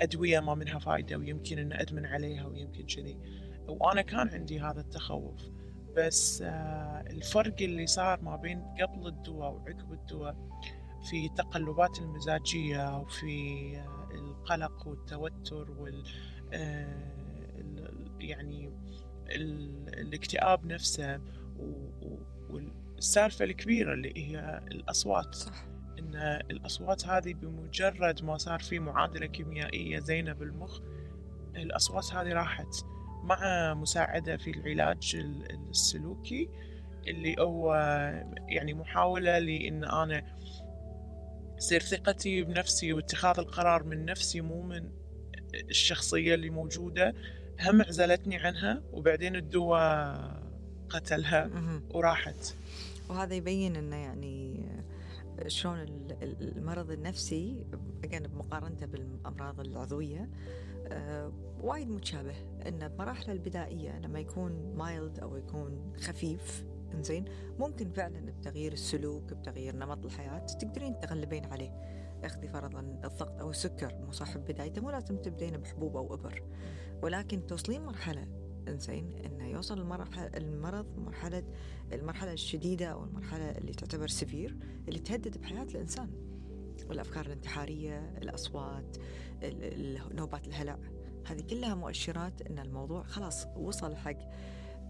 أدوية 0.00 0.40
ما 0.40 0.54
منها 0.54 0.78
فايدة 0.78 1.16
ويمكن 1.16 1.58
إن 1.58 1.72
أدمن 1.72 2.06
عليها 2.06 2.46
ويمكن 2.46 2.86
كذي. 2.86 3.18
وأنا 3.68 4.02
كان 4.02 4.28
عندي 4.28 4.60
هذا 4.60 4.80
التخوف. 4.80 5.50
بس 5.96 6.42
آه، 6.42 7.04
الفرق 7.10 7.54
اللي 7.60 7.86
صار 7.86 8.22
ما 8.22 8.36
بين 8.36 8.62
قبل 8.80 9.06
الدواء 9.06 9.52
وعقب 9.52 9.92
الدواء 9.92 10.36
في 11.10 11.28
تقلبات 11.28 11.98
المزاجية 11.98 12.98
وفي 12.98 13.76
آه، 13.76 14.08
القلق 14.14 14.88
والتوتر 14.88 15.70
وال 15.70 16.04
يعني 18.20 18.70
الاكتئاب 19.86 20.66
نفسه 20.66 21.20
والسالفة 22.50 23.44
الكبيرة 23.44 23.94
اللي 23.94 24.12
هي 24.16 24.60
الأصوات 24.72 25.34
صح. 25.34 25.66
إن 25.98 26.14
الأصوات 26.50 27.06
هذه 27.06 27.34
بمجرد 27.34 28.24
ما 28.24 28.36
صار 28.36 28.58
في 28.58 28.78
معادلة 28.78 29.26
كيميائية 29.26 29.98
زينة 29.98 30.32
بالمخ 30.32 30.80
الأصوات 31.56 32.14
هذه 32.14 32.32
راحت 32.32 32.84
مع 33.22 33.74
مساعدة 33.74 34.36
في 34.36 34.50
العلاج 34.50 35.16
السلوكي 35.70 36.48
اللي 37.06 37.36
هو 37.38 37.74
يعني 38.48 38.74
محاولة 38.74 39.38
لأن 39.38 39.84
أنا 39.84 40.36
تصير 41.58 41.80
ثقتي 41.80 42.42
بنفسي 42.42 42.92
واتخاذ 42.92 43.38
القرار 43.38 43.84
من 43.84 44.04
نفسي 44.04 44.40
مو 44.40 44.62
من 44.62 44.90
الشخصية 45.70 46.34
اللي 46.34 46.50
موجودة 46.50 47.14
هم 47.60 47.82
عزلتني 47.82 48.36
عنها 48.36 48.82
وبعدين 48.92 49.36
الدواء 49.36 50.42
قتلها 50.88 51.50
وراحت. 51.90 52.54
وهذا 53.08 53.34
يبين 53.34 53.76
إنه 53.76 53.96
يعني 53.96 54.64
شلون 55.46 55.78
المرض 56.22 56.90
النفسي 56.90 57.66
بمقارنته 58.02 58.86
بالأمراض 58.86 59.60
العضوية 59.60 60.28
آه، 60.86 61.32
وايد 61.60 61.88
متشابه. 61.88 62.34
انه 62.68 62.86
بمراحله 62.86 63.32
البدائية 63.32 63.98
لما 63.98 64.20
يكون 64.20 64.74
مايلد 64.76 65.20
أو 65.20 65.36
يكون 65.36 65.92
خفيف 66.00 66.64
إنزين 66.94 67.24
ممكن 67.58 67.90
فعلا 67.90 68.20
بتغيير 68.20 68.72
السلوك 68.72 69.32
بتغيير 69.32 69.76
نمط 69.76 70.04
الحياة 70.04 70.38
تقدرين 70.38 71.00
تتغلبين 71.00 71.44
عليه. 71.44 71.70
أخذي 72.24 72.48
فرضا 72.48 72.80
الضغط 72.80 73.40
أو 73.40 73.50
السكر 73.50 73.94
مو 73.94 74.12
صاحب 74.12 74.44
بدايته 74.44 74.82
مو 74.82 74.90
لازم 74.90 75.16
تبدين 75.16 75.56
بحبوب 75.56 75.96
أو 75.96 76.14
إبر. 76.14 76.42
ولكن 77.02 77.46
توصلين 77.46 77.82
مرحلة 77.82 78.26
إنزين 78.68 79.14
إنه 79.24 79.48
يوصل 79.48 79.80
المرحلة 79.80 80.26
المرض 80.26 80.98
مرحلة 80.98 81.42
المرحلة 81.92 82.32
الشديدة 82.32 82.86
أو 82.86 83.04
المرحلة 83.04 83.50
اللي 83.50 83.72
تعتبر 83.72 84.08
severe 84.08 84.56
اللي 84.88 84.98
تهدد 84.98 85.38
بحياة 85.38 85.62
الإنسان. 85.62 86.10
والافكار 86.88 87.26
الانتحارية 87.26 88.12
الأصوات 88.22 88.96
نوبات 90.14 90.46
الهلع. 90.46 90.78
هذه 91.26 91.40
كلها 91.40 91.74
مؤشرات 91.74 92.42
إن 92.42 92.58
الموضوع 92.58 93.02
خلاص 93.02 93.46
وصل 93.56 93.96
حق 93.96 94.18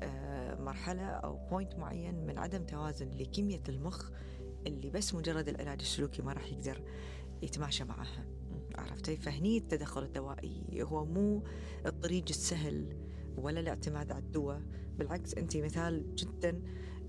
آه، 0.03 0.55
مرحلة 0.55 1.03
أو 1.03 1.37
point 1.51 1.75
معين 1.75 2.27
من 2.27 2.39
عدم 2.39 2.65
توازن 2.65 3.11
لكيمياء 3.11 3.63
المخ 3.69 4.11
اللي 4.67 4.91
بس 4.91 5.15
مجرد 5.15 5.49
العلاج 5.49 5.81
السلوكي 5.81 6.23
ما 6.23 6.33
راح 6.33 6.53
يقدر 6.53 6.83
يتماشى 7.43 7.85
معها. 7.85 8.27
عرفتي؟ 8.79 9.17
فهني 9.17 9.59
التدخل 9.59 10.03
الدوائي. 10.03 10.83
هو 10.83 11.05
مو 11.05 11.43
الطريق 11.87 12.25
السهل 12.31 12.97
ولا 13.37 13.61
الاعتماد 13.61 14.13
على 14.13 14.23
الدواء. 14.23 14.63
بالعكس 14.99 15.35
أنت 15.35 15.57
مثال 15.57 16.15
جدا 16.15 16.63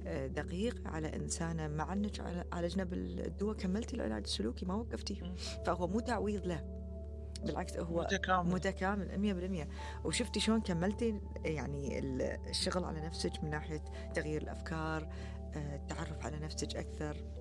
آه، 0.05 0.27
دقيق 0.27 0.87
على 0.87 1.15
إنسانة. 1.15 1.67
مع 1.67 1.93
أنك 1.93 2.45
عالجنا 2.51 2.83
بالدواء 2.83 3.55
كملتي 3.55 3.95
العلاج 3.95 4.23
السلوكي 4.23 4.65
ما 4.65 4.75
وقفتي. 4.75 5.33
فهو 5.65 5.87
مو 5.87 5.99
تعويض 5.99 6.47
له. 6.47 6.77
بالعكس 7.45 7.77
هو 7.77 8.01
متكامل. 8.01 8.49
متكامل 8.49 9.17
100% 9.17 9.67
وشفتي 10.05 10.39
شلون 10.39 10.61
كملتي 10.61 11.21
يعني 11.45 11.99
الشغل 12.49 12.83
على 12.83 13.01
نفسك 13.01 13.43
من 13.43 13.49
ناحية 13.49 13.83
تغيير 14.15 14.41
الأفكار 14.41 15.09
آه، 15.55 15.75
التعرف 15.75 16.25
على 16.25 16.39
نفسك 16.39 16.75
أكثر. 16.75 17.36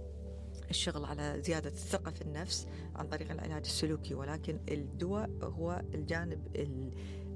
الشغل 0.70 1.04
على 1.04 1.42
زيادة 1.42 1.68
الثقة 1.68 2.10
في 2.10 2.22
النفس 2.22 2.68
عن 2.96 3.08
طريق 3.08 3.30
العلاج 3.30 3.62
السلوكي 3.64 4.14
ولكن 4.14 4.58
الدواء 4.68 5.30
هو 5.42 5.82
الجانب 5.94 6.40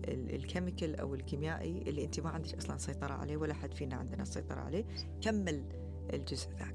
ال 0.09 0.18
chemical 0.18 0.97
أو 1.01 1.14
الكيميائي 1.14 1.83
اللي 1.87 2.05
أنت 2.05 2.20
ما 2.20 2.31
عندك 2.31 2.55
أصلا 2.55 2.78
سيطرة 2.78 3.12
عليه 3.12 3.37
ولا 3.37 3.55
حد 3.55 3.74
فينا 3.74 3.97
عندنا 3.97 4.24
سيطرة 4.24 4.61
عليه. 4.61 4.85
كمل 5.22 5.64
الجزء 6.12 6.49
ذاك. 6.59 6.74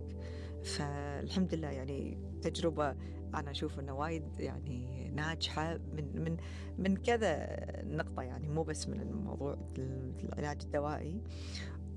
فالحمد 0.63 1.53
لله 1.55 1.67
يعني 1.67 2.17
تجربة 2.41 2.95
أنا 3.35 3.51
أشوف 3.51 3.79
أنه 3.79 3.93
وايد 3.93 4.39
يعني 4.39 5.09
ناجحة 5.09 5.77
من 5.77 6.23
من 6.23 6.37
من 6.77 6.97
كذا 6.97 7.57
نقطة 7.83 8.21
يعني 8.21 8.49
مو 8.49 8.63
بس 8.63 8.87
من 8.87 9.01
الموضوع 9.01 9.57
العلاج 9.77 10.61
الدوائي. 10.63 11.21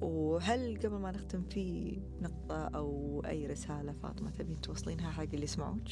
وهل 0.01 0.78
قبل 0.78 0.96
ما 0.96 1.11
نختم 1.11 1.42
في 1.42 1.99
نقطة 2.20 2.68
أو 2.68 3.22
أي 3.26 3.46
رسالة 3.46 3.92
فاطمة 3.92 4.30
تبين 4.30 4.61
توصلينها 4.61 5.11
حق 5.11 5.22
اللي 5.22 5.44
يسمعوك؟ 5.44 5.88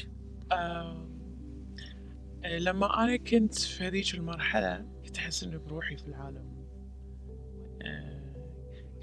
آه 0.53 1.09
لما 2.45 3.05
أنا 3.05 3.17
كنت 3.17 3.59
في 3.59 3.85
هذيك 3.85 4.15
المرحلة 4.15 4.87
كنت 5.05 5.19
أحس 5.19 5.45
إني 5.45 5.59
بروحي 5.59 5.97
في 5.97 6.09
العالم. 6.09 6.67
آه 7.83 8.27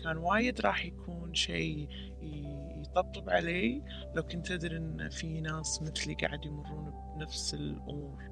كان 0.03 0.17
وايد 0.17 0.61
راح 0.61 0.85
يكون 0.85 1.33
شيء 1.33 1.87
يطبطب 2.81 3.29
علي 3.29 3.83
لو 4.15 4.23
كنت 4.23 4.51
أدري 4.51 4.77
إن 4.77 5.09
في 5.09 5.41
ناس 5.41 5.81
مثلي 5.81 6.13
قاعد 6.13 6.45
يمرون 6.45 6.93
بنفس 7.15 7.53
الأمور. 7.53 8.23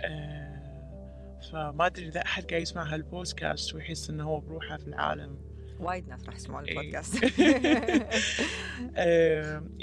آه 0.00 0.66
فما 1.52 1.86
أدري 1.86 2.08
إذا 2.08 2.22
أحد 2.22 2.44
قاعد 2.44 2.62
يسمع 2.62 2.94
هالبودكاست 2.94 3.74
ويحس 3.74 4.10
إنه 4.10 4.24
هو 4.24 4.40
بروحه 4.40 4.76
في 4.76 4.86
العالم. 4.86 5.55
وايد 5.80 6.08
ناس 6.08 6.26
راح 6.26 6.36
يسمعون 6.36 6.64
إيه. 6.64 6.78
البودكاست. 6.78 7.24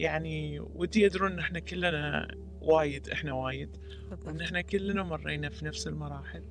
يعني 0.05 0.59
ودي 0.59 1.01
يدرون 1.01 1.31
إن 1.31 1.39
إحنا 1.39 1.59
كلنا 1.59 2.27
وايد 2.61 3.09
إحنا 3.09 3.33
وايد 3.33 3.77
وإن 4.25 4.41
إحنا 4.41 4.61
كلنا 4.61 5.03
مرينا 5.03 5.49
في 5.49 5.65
نفس 5.65 5.87
المراحل 5.87 6.43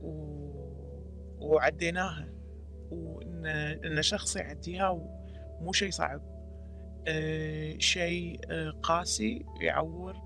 و... 0.00 0.40
وعديناها 1.38 2.28
وإن 2.90 3.46
إن 3.46 4.02
شخص 4.02 4.36
يعديها 4.36 4.92
مو 5.60 5.72
شيء 5.72 5.90
صعب. 5.90 6.22
أه 7.08 7.78
شيء 7.78 8.40
أه 8.50 8.70
قاسي 8.70 9.44
يعور 9.60 10.16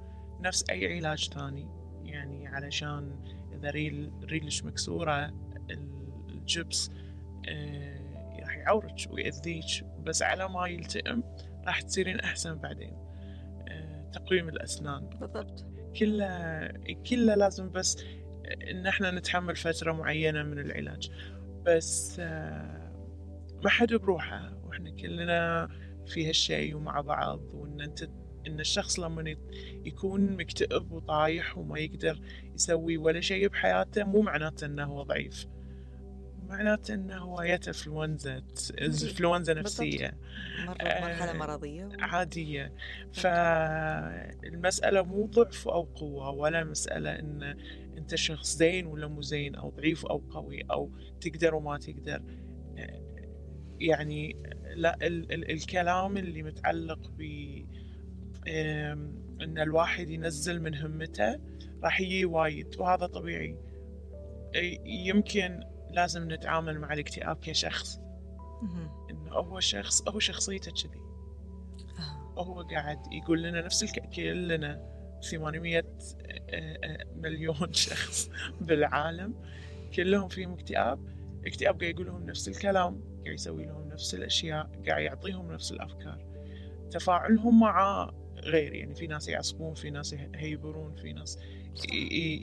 نفس 0.41 0.65
أي 0.71 0.97
علاج 0.97 1.29
ثاني. 1.29 1.69
يعني 2.05 2.49
علشان 2.49 3.19
إذا 3.53 3.71
ريل 3.71 4.13
ريلش 4.25 4.65
مكسورة 4.65 5.35
الجبس 6.31 6.91
أه 7.49 8.04
يعورك 8.65 8.97
ويأذيك 9.11 9.85
بس 10.05 10.23
على 10.23 10.49
ما 10.49 10.67
يلتئم 10.67 11.23
راح 11.67 11.81
تصيرين 11.81 12.21
أحسن 12.21 12.59
بعدين. 12.59 12.93
آه، 13.69 14.11
تقويم 14.13 14.49
الأسنان. 14.49 15.09
بالضبط. 15.21 15.65
كله 15.97 16.69
كله 17.11 17.35
لازم 17.35 17.71
بس 17.71 18.05
إن 18.71 18.87
إحنا 18.87 19.11
نتحمل 19.11 19.57
فترة 19.57 19.93
معينة 19.93 20.43
من 20.43 20.59
العلاج. 20.59 21.11
بس 21.67 22.17
آه، 22.21 22.93
ما 23.65 23.71
حد 23.71 23.95
بروحه. 23.95 24.57
وإحنا 24.65 24.91
كلنا 24.91 25.69
في 26.07 26.29
هالشيء 26.29 26.77
ومع 26.77 27.01
بعض 27.01 27.55
وإن 27.55 27.81
أنت 27.81 28.09
إن 28.47 28.61
الشخص 28.61 28.99
لما 29.01 29.37
يكون 29.85 30.37
مكتئب 30.37 30.93
وطايح 30.93 31.59
وما 31.59 31.79
يقدر 31.79 32.21
يسوي 32.55 32.97
ولا 32.97 33.21
شيء 33.21 33.49
بحياته 33.49 34.05
مو 34.05 34.21
معناته 34.21 34.65
إنه 34.65 34.85
هو 34.85 35.03
ضعيف. 35.03 35.47
معناته 36.49 36.95
انه 36.95 37.17
هو 37.19 37.45
جت 37.45 37.69
انفلونزا 37.69 38.43
انفلونزا 38.81 39.55
نفسية. 39.55 40.19
مرحلة 40.69 41.31
آه، 41.31 41.33
مرضية 41.33 41.89
عادية. 41.99 42.73
فالمساله 43.13 45.03
مو 45.03 45.27
ضعف 45.27 45.69
أو 45.69 45.83
قوة 45.83 46.31
ولا 46.31 46.65
مسألة 46.65 47.19
إن 47.19 47.43
أنت 47.99 48.15
شخص 48.15 48.57
زين 48.57 48.87
ولا 48.87 49.07
مو 49.07 49.23
زين 49.23 49.55
أو 49.55 49.71
ضعيف 49.71 50.07
أو 50.07 50.19
قوي 50.31 50.63
أو 50.71 50.91
تقدر 51.21 51.55
وما 51.55 51.79
تقدر. 51.79 52.23
يعني 53.81 54.43
لا 54.75 54.99
ال 55.03 55.33
ال 55.33 55.51
الكلام 55.51 56.17
اللي 56.17 56.43
متعلق 56.43 57.11
ب 57.11 57.21
إن 59.41 59.59
الواحد 59.59 60.11
ينزل 60.11 60.63
من 60.63 60.75
همته 60.75 61.41
راح 61.83 62.01
يجي 62.01 62.25
وايد 62.25 62.77
وهذا 62.79 63.07
طبيعي. 63.07 63.59
يمكن 64.85 65.74
لازم 65.95 66.33
نتعامل 66.33 66.79
مع 66.79 66.93
الاكتئاب 66.93 67.37
كشخص. 67.43 68.01
إنه 69.11 69.33
هو 69.33 69.61
شخص 69.61 70.09
هو 70.09 70.19
شخصيته 70.19 70.73
كذي. 70.73 71.01
آه. 71.99 72.43
هو 72.43 72.63
قاعد 72.63 72.99
يقول 73.13 73.43
لنا 73.43 73.61
نفس 73.61 73.83
الك... 73.83 74.09
كلنا 74.17 74.95
800 75.31 75.79
آه، 75.79 75.85
آه، 76.55 77.07
مليون 77.17 77.73
شخص 77.73 78.31
بالعالم. 78.61 79.35
كلهم 79.97 80.29
فيهم 80.29 80.53
اكتئاب. 80.53 80.99
اكتئاب 81.47 81.81
قاعد 81.81 81.95
يقول 81.95 82.07
لهم 82.07 82.27
نفس 82.27 82.49
الكلام 82.49 83.01
قاعد 83.25 83.35
يسوي 83.35 83.65
لهم 83.65 83.89
نفس 83.89 84.15
الأشياء 84.15 84.71
قاعد 84.87 85.03
يعطيهم 85.03 85.53
نفس 85.53 85.73
الأفكار. 85.73 86.25
تفاعلهم 86.91 87.61
معاه 87.61 88.15
غير 88.37 88.75
يعني 88.75 88.95
في 88.95 89.07
ناس 89.07 89.29
يعصبون 89.29 89.75
في 89.75 89.91
ناس 89.91 90.13
يهيبرون 90.13 90.95
في 90.95 91.13
ناس 91.13 91.39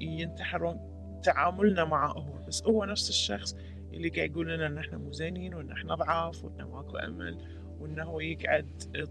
ينتحرون. 0.01 0.90
تعاملنا 1.23 1.85
معه 1.85 2.11
هو 2.11 2.45
بس 2.47 2.63
هو 2.63 2.85
نفس 2.85 3.09
الشخص 3.09 3.55
اللي 3.93 4.09
قاعد 4.09 4.31
يقول 4.31 4.53
لنا 4.53 4.67
إن 4.67 4.77
إحنا 4.77 4.97
مو 4.97 5.11
زينين 5.11 5.53
وإن 5.53 5.71
إحنا 5.71 5.95
ضعاف 5.95 6.43
وإن 6.43 6.63
ماكو 6.63 6.97
أمل 6.97 7.37
وانه 7.79 8.03
هو 8.03 8.19
يقعد 8.19 8.67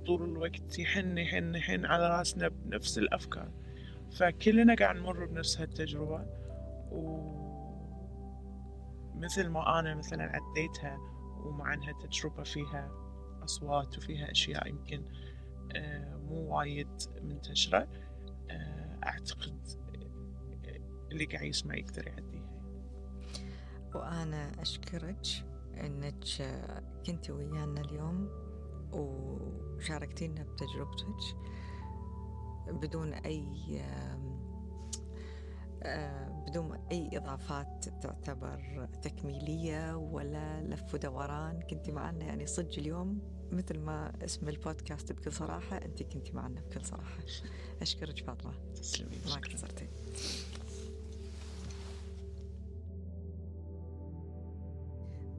طول 0.06 0.22
الوقت 0.22 0.78
يحن 0.78 1.18
يحن 1.18 1.54
يحن 1.54 1.84
على 1.84 2.08
رأسنا 2.08 2.48
بنفس 2.48 2.98
الأفكار. 2.98 3.50
فكلنا 4.10 4.74
قاعد 4.74 4.96
نمر 4.96 5.26
بنفس 5.26 5.60
هالتجربة 5.60 6.26
ومثل 9.14 9.48
ما 9.48 9.78
أنا 9.80 9.94
مثلا 9.94 10.22
عديتها 10.22 10.98
ومع 11.44 11.74
أنها 11.74 11.92
تجربة 11.92 12.42
فيها 12.42 12.90
أصوات 13.44 13.98
وفيها 13.98 14.30
أشياء 14.30 14.68
يمكن 14.68 15.04
آه، 15.76 16.16
مو 16.16 16.56
وايد 16.56 16.88
منتشرة 17.22 17.88
آه، 18.50 18.98
أعتقد 19.04 19.66
اللي 21.12 21.24
قاعد 21.24 21.44
يسمع 21.46 21.74
يقدر 21.74 22.06
يعديها. 22.06 22.50
وأنا 23.94 24.62
أشكرك 24.62 25.26
أنك 25.80 26.24
كنت 27.06 27.30
ويانا 27.30 27.80
اليوم 27.80 28.28
وشاركتينا 28.92 30.42
بتجربتك 30.42 31.36
بدون 32.68 33.12
أي 33.12 33.82
بدون 36.46 36.72
أي 36.92 37.18
إضافات 37.18 37.84
تعتبر 38.02 38.88
تكميلية 39.02 39.96
ولا 39.96 40.62
لف 40.62 40.94
ودوران. 40.94 41.60
كنت 41.60 41.90
معنا 41.90 42.24
يعني 42.24 42.46
صدق 42.46 42.78
اليوم 42.78 43.20
مثل 43.52 43.78
ما 43.78 44.12
اسم 44.24 44.48
البودكاست 44.48 45.12
بكل 45.12 45.32
صراحة 45.32 45.76
أنت 45.76 46.02
كنت 46.02 46.34
معنا 46.34 46.60
بكل 46.60 46.84
صراحة. 46.84 47.18
أشكرك 47.82 48.18
فاطمة. 48.24 48.54
تسلمي. 48.74 49.16
ما 49.26 49.34
قصرتي 49.34 49.88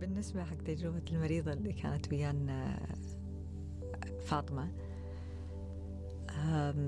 بالنسبة 0.02 0.44
حق 0.44 0.58
تجربة 0.58 1.02
المريضة 1.12 1.54
اللي 1.54 1.74
كانت 1.74 2.12
ويانا 2.12 2.80
فاطمة 4.22 4.72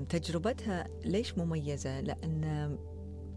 تجربتها 0.08 0.88
ليش 1.04 1.38
مميزة؟ 1.38 2.00
لأن 2.00 2.76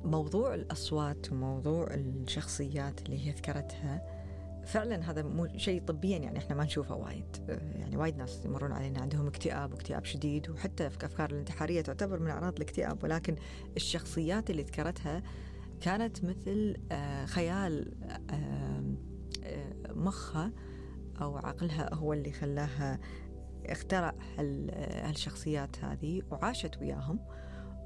موضوع 0.03 0.53
الأصوات 0.53 1.31
وموضوع 1.31 1.87
الشخصيات 1.93 3.01
اللي 3.05 3.27
هي 3.27 3.31
ذكرتها 3.31 4.17
فعلا 4.65 5.11
هذا 5.11 5.23
مو 5.23 5.47
شيء 5.57 5.81
طبيا 5.81 6.17
يعني 6.17 6.37
إحنا 6.37 6.55
ما 6.55 6.63
نشوفه 6.63 6.95
وايد 6.95 7.59
يعني 7.75 7.97
وايد 7.97 8.17
ناس 8.17 8.45
يمرون 8.45 8.71
علينا 8.71 9.01
عندهم 9.01 9.27
اكتئاب 9.27 9.71
واكتئاب 9.73 10.05
شديد 10.05 10.49
وحتى 10.49 10.89
في 10.89 11.05
أفكار 11.05 11.31
الانتحارية 11.31 11.81
تعتبر 11.81 12.19
من 12.19 12.29
أعراض 12.29 12.55
الاكتئاب 12.55 13.03
ولكن 13.03 13.35
الشخصيات 13.75 14.49
اللي 14.49 14.63
ذكرتها 14.63 15.23
كانت 15.81 16.25
مثل 16.25 16.77
آه، 16.91 17.25
خيال 17.25 17.93
آه، 18.29 18.83
مخها 19.97 20.51
أو 21.21 21.37
عقلها 21.37 21.93
هو 21.93 22.13
اللي 22.13 22.31
خلاها 22.31 22.99
اخترع 23.65 24.15
هالشخصيات 24.37 25.83
هذه 25.83 26.21
وعاشت 26.31 26.77
وياهم. 26.77 27.19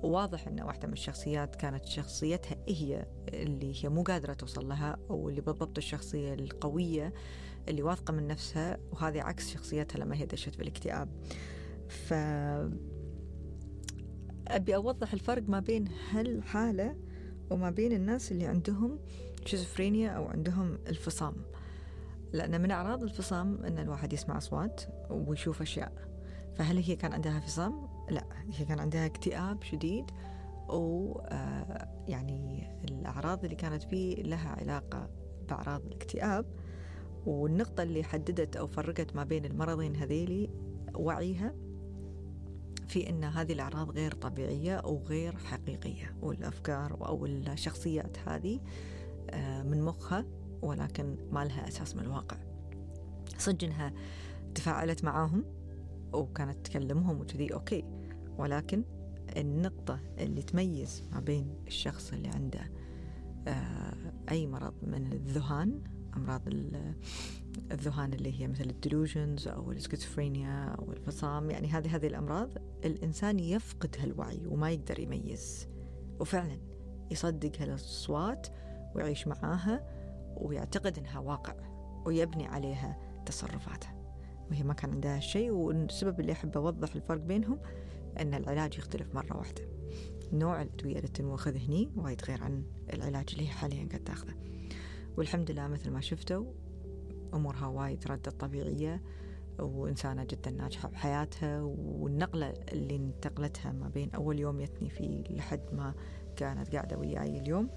وواضح 0.03 0.47
إن 0.47 0.61
واحدة 0.61 0.87
من 0.87 0.93
الشخصيات 0.93 1.55
كانت 1.55 1.85
شخصيتها 1.85 2.57
هي 2.67 3.05
اللي 3.27 3.83
هي 3.83 3.89
مو 3.89 4.03
قادرة 4.03 4.33
توصل 4.33 4.69
لها 4.69 4.97
أو 5.09 5.29
اللي 5.29 5.41
بالضبط 5.41 5.77
الشخصية 5.77 6.33
القوية 6.33 7.13
اللي 7.67 7.83
واثقة 7.83 8.11
من 8.11 8.27
نفسها 8.27 8.77
وهذه 8.91 9.21
عكس 9.21 9.49
شخصيتها 9.49 9.99
لما 9.99 10.15
هي 10.15 10.25
دشت 10.25 10.57
بالاكتئاب 10.57 11.09
ف 11.89 12.13
أبي 14.47 14.75
أوضح 14.75 15.13
الفرق 15.13 15.49
ما 15.49 15.59
بين 15.59 15.87
هالحالة 16.11 16.97
وما 17.49 17.69
بين 17.69 17.91
الناس 17.91 18.31
اللي 18.31 18.45
عندهم 18.45 18.99
شيزوفرينيا 19.45 20.09
أو 20.09 20.25
عندهم 20.25 20.77
الفصام. 20.87 21.35
لأن 22.33 22.61
من 22.61 22.71
أعراض 22.71 23.03
الفصام 23.03 23.65
أن 23.65 23.79
الواحد 23.79 24.13
يسمع 24.13 24.37
أصوات 24.37 24.81
ويشوف 25.09 25.61
أشياء. 25.61 25.93
فهل 26.55 26.77
هي 26.77 26.95
كان 26.95 27.13
عندها 27.13 27.39
فصام؟ 27.39 27.87
لا 28.09 28.23
هي 28.53 28.65
كان 28.65 28.79
عندها 28.79 29.05
اكتئاب 29.05 29.63
شديد 29.63 30.05
و 30.69 31.13
آه، 31.19 32.03
يعني 32.07 32.67
الأعراض 32.89 33.43
اللي 33.43 33.55
كانت 33.55 33.83
فيه 33.83 34.23
لها 34.23 34.49
علاقة 34.49 35.09
بأعراض 35.47 35.85
الاكتئاب. 35.85 36.45
والنقطة 37.25 37.83
اللي 37.83 38.03
حددت 38.03 38.55
أو 38.55 38.67
فرقت 38.67 39.15
ما 39.15 39.23
بين 39.23 39.45
المرضين 39.45 39.95
هذيلي 39.95 40.49
وعيها 40.95 41.53
في 42.87 43.09
أن 43.09 43.23
هذه 43.23 43.53
الأعراض 43.53 43.91
غير 43.91 44.13
طبيعية 44.13 44.75
أو 44.75 45.03
غير 45.03 45.37
حقيقية 45.37 46.15
والأفكار 46.21 47.07
أو 47.07 47.25
الشخصيات 47.25 48.17
هذه 48.27 48.59
آه، 49.29 49.63
من 49.63 49.81
مخها. 49.81 50.25
ولكن 50.61 51.15
ما 51.31 51.45
لها 51.45 51.67
أساس 51.67 51.95
من 51.95 52.03
الواقع. 52.03 52.37
صدق 53.37 53.63
إنها 53.63 53.93
تفاعلت 54.55 55.03
معاهم 55.03 55.45
وكانت 56.13 56.67
تكلمهم 56.67 57.21
وكذي 57.21 57.53
أوكي. 57.53 57.83
ولكن 58.37 58.83
النقطة 59.37 59.99
اللي 60.19 60.41
تميز 60.41 61.03
ما 61.11 61.19
بين 61.19 61.55
الشخص 61.67 62.13
اللي 62.13 62.27
عنده 62.27 62.71
آه، 63.47 64.13
أي 64.31 64.47
مرض 64.47 64.73
من 64.83 65.13
الذهان 65.13 65.81
أمراض 66.15 66.41
الذهان 67.71 68.13
اللي 68.13 68.41
هي 68.41 68.47
مثل 68.47 68.63
ال 68.63 68.72
delusions 68.72 69.47
أو 69.47 69.71
السكيزوفرينيا 69.71 70.65
أو 70.65 70.91
الفصام 70.91 71.51
يعني 71.51 71.67
هذه 71.67 71.95
هذه 71.95 72.07
الأمراض 72.07 72.49
الإنسان 72.85 73.39
يفقد 73.39 73.95
هالوعي 73.99 74.47
وما 74.47 74.71
يقدر 74.71 74.99
يميز. 74.99 75.67
وفعلا 76.19 76.57
يصدق 77.11 77.61
هالأصوات 77.61 78.47
ويعيش 78.95 79.27
معاها 79.27 80.00
ويعتقد 80.41 80.97
إنها 80.97 81.19
واقع 81.19 81.55
ويبني 82.05 82.47
عليها 82.47 82.97
تصرفاته. 83.25 83.87
وهي 84.49 84.63
ما 84.63 84.73
كان 84.73 84.91
عندها 84.91 85.19
شيء 85.19 85.51
والسبب 85.51 86.19
اللي 86.19 86.31
أحب 86.31 86.57
أوضح 86.57 86.95
الفرق 86.95 87.21
بينهم 87.21 87.59
إن 88.19 88.33
العلاج 88.33 88.77
يختلف 88.77 89.15
مرة 89.15 89.37
واحدة. 89.37 89.61
نوع 90.33 90.61
الأدوية 90.61 90.95
اللي 90.95 91.07
تنوخذ 91.07 91.57
هني 91.57 91.91
وايد 91.95 92.25
غير 92.25 92.43
عن 92.43 92.63
العلاج 92.93 93.25
اللي 93.31 93.43
هي 93.43 93.51
حاليا 93.51 93.87
قاعد 93.87 94.03
تاخذه. 94.03 94.33
والحمد 95.17 95.51
لله 95.51 95.67
مثل 95.67 95.91
ما 95.91 96.01
شفتوا 96.01 96.45
أمورها 97.33 97.67
وايد 97.67 98.07
ردت 98.07 98.29
طبيعية 98.29 99.01
وإنسانة 99.59 100.23
جدا 100.23 100.51
ناجحة 100.51 100.89
بحياتها 100.89 101.61
والنقلة 101.61 102.53
اللي 102.71 102.95
انتقلتها 102.95 103.71
ما 103.71 103.89
بين 103.89 104.11
أول 104.11 104.39
يوم 104.39 104.61
يتني 104.61 104.89
فيه 104.89 105.23
لحد 105.29 105.73
ما 105.73 105.93
كانت 106.35 106.75
قاعدة 106.75 106.97
وياي 106.97 107.39
اليوم. 107.39 107.69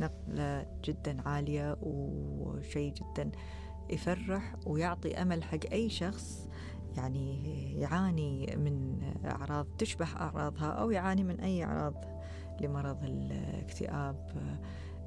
نقلة 0.00 0.66
جدا 0.84 1.28
عالية 1.28 1.76
وشيء 1.82 2.94
جدا 2.94 3.30
يفرح 3.90 4.54
ويعطي 4.66 5.22
أمل 5.22 5.44
حق 5.44 5.70
أي 5.72 5.90
شخص 5.90 6.48
يعني 6.96 7.42
يعاني 7.80 8.56
من 8.56 9.02
أعراض 9.24 9.66
تشبه 9.78 10.06
أعراضها 10.06 10.66
أو 10.66 10.90
يعاني 10.90 11.24
من 11.24 11.40
أي 11.40 11.64
أعراض 11.64 11.94
لمرض 12.60 13.04
الاكتئاب. 13.04 14.30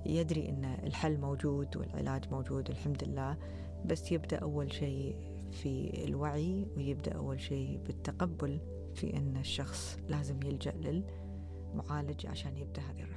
يدري 0.05 0.49
أن 0.49 0.65
الحل 0.83 1.17
موجود 1.17 1.77
والعلاج 1.77 2.31
موجود 2.31 2.69
الحمد 2.69 3.03
لله 3.03 3.37
بس 3.85 4.11
يبدأ 4.11 4.37
أول 4.37 4.73
شيء 4.73 5.15
في 5.51 6.03
الوعي 6.05 6.67
ويبدأ 6.77 7.11
أول 7.11 7.41
شيء 7.41 7.79
بالتقبل 7.85 8.59
في 8.95 9.17
أن 9.17 9.37
الشخص 9.37 9.97
لازم 10.09 10.43
يلجأ 10.43 10.71
للمعالج 10.71 12.27
عشان 12.27 12.57
يبدأ 12.57 12.81
هذه 12.81 13.03
الرحلة. 13.03 13.16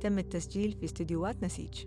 تم 0.00 0.18
التسجيل 0.18 0.72
في 0.72 0.84
استديوهات 0.84 1.44
نسيج. 1.44 1.84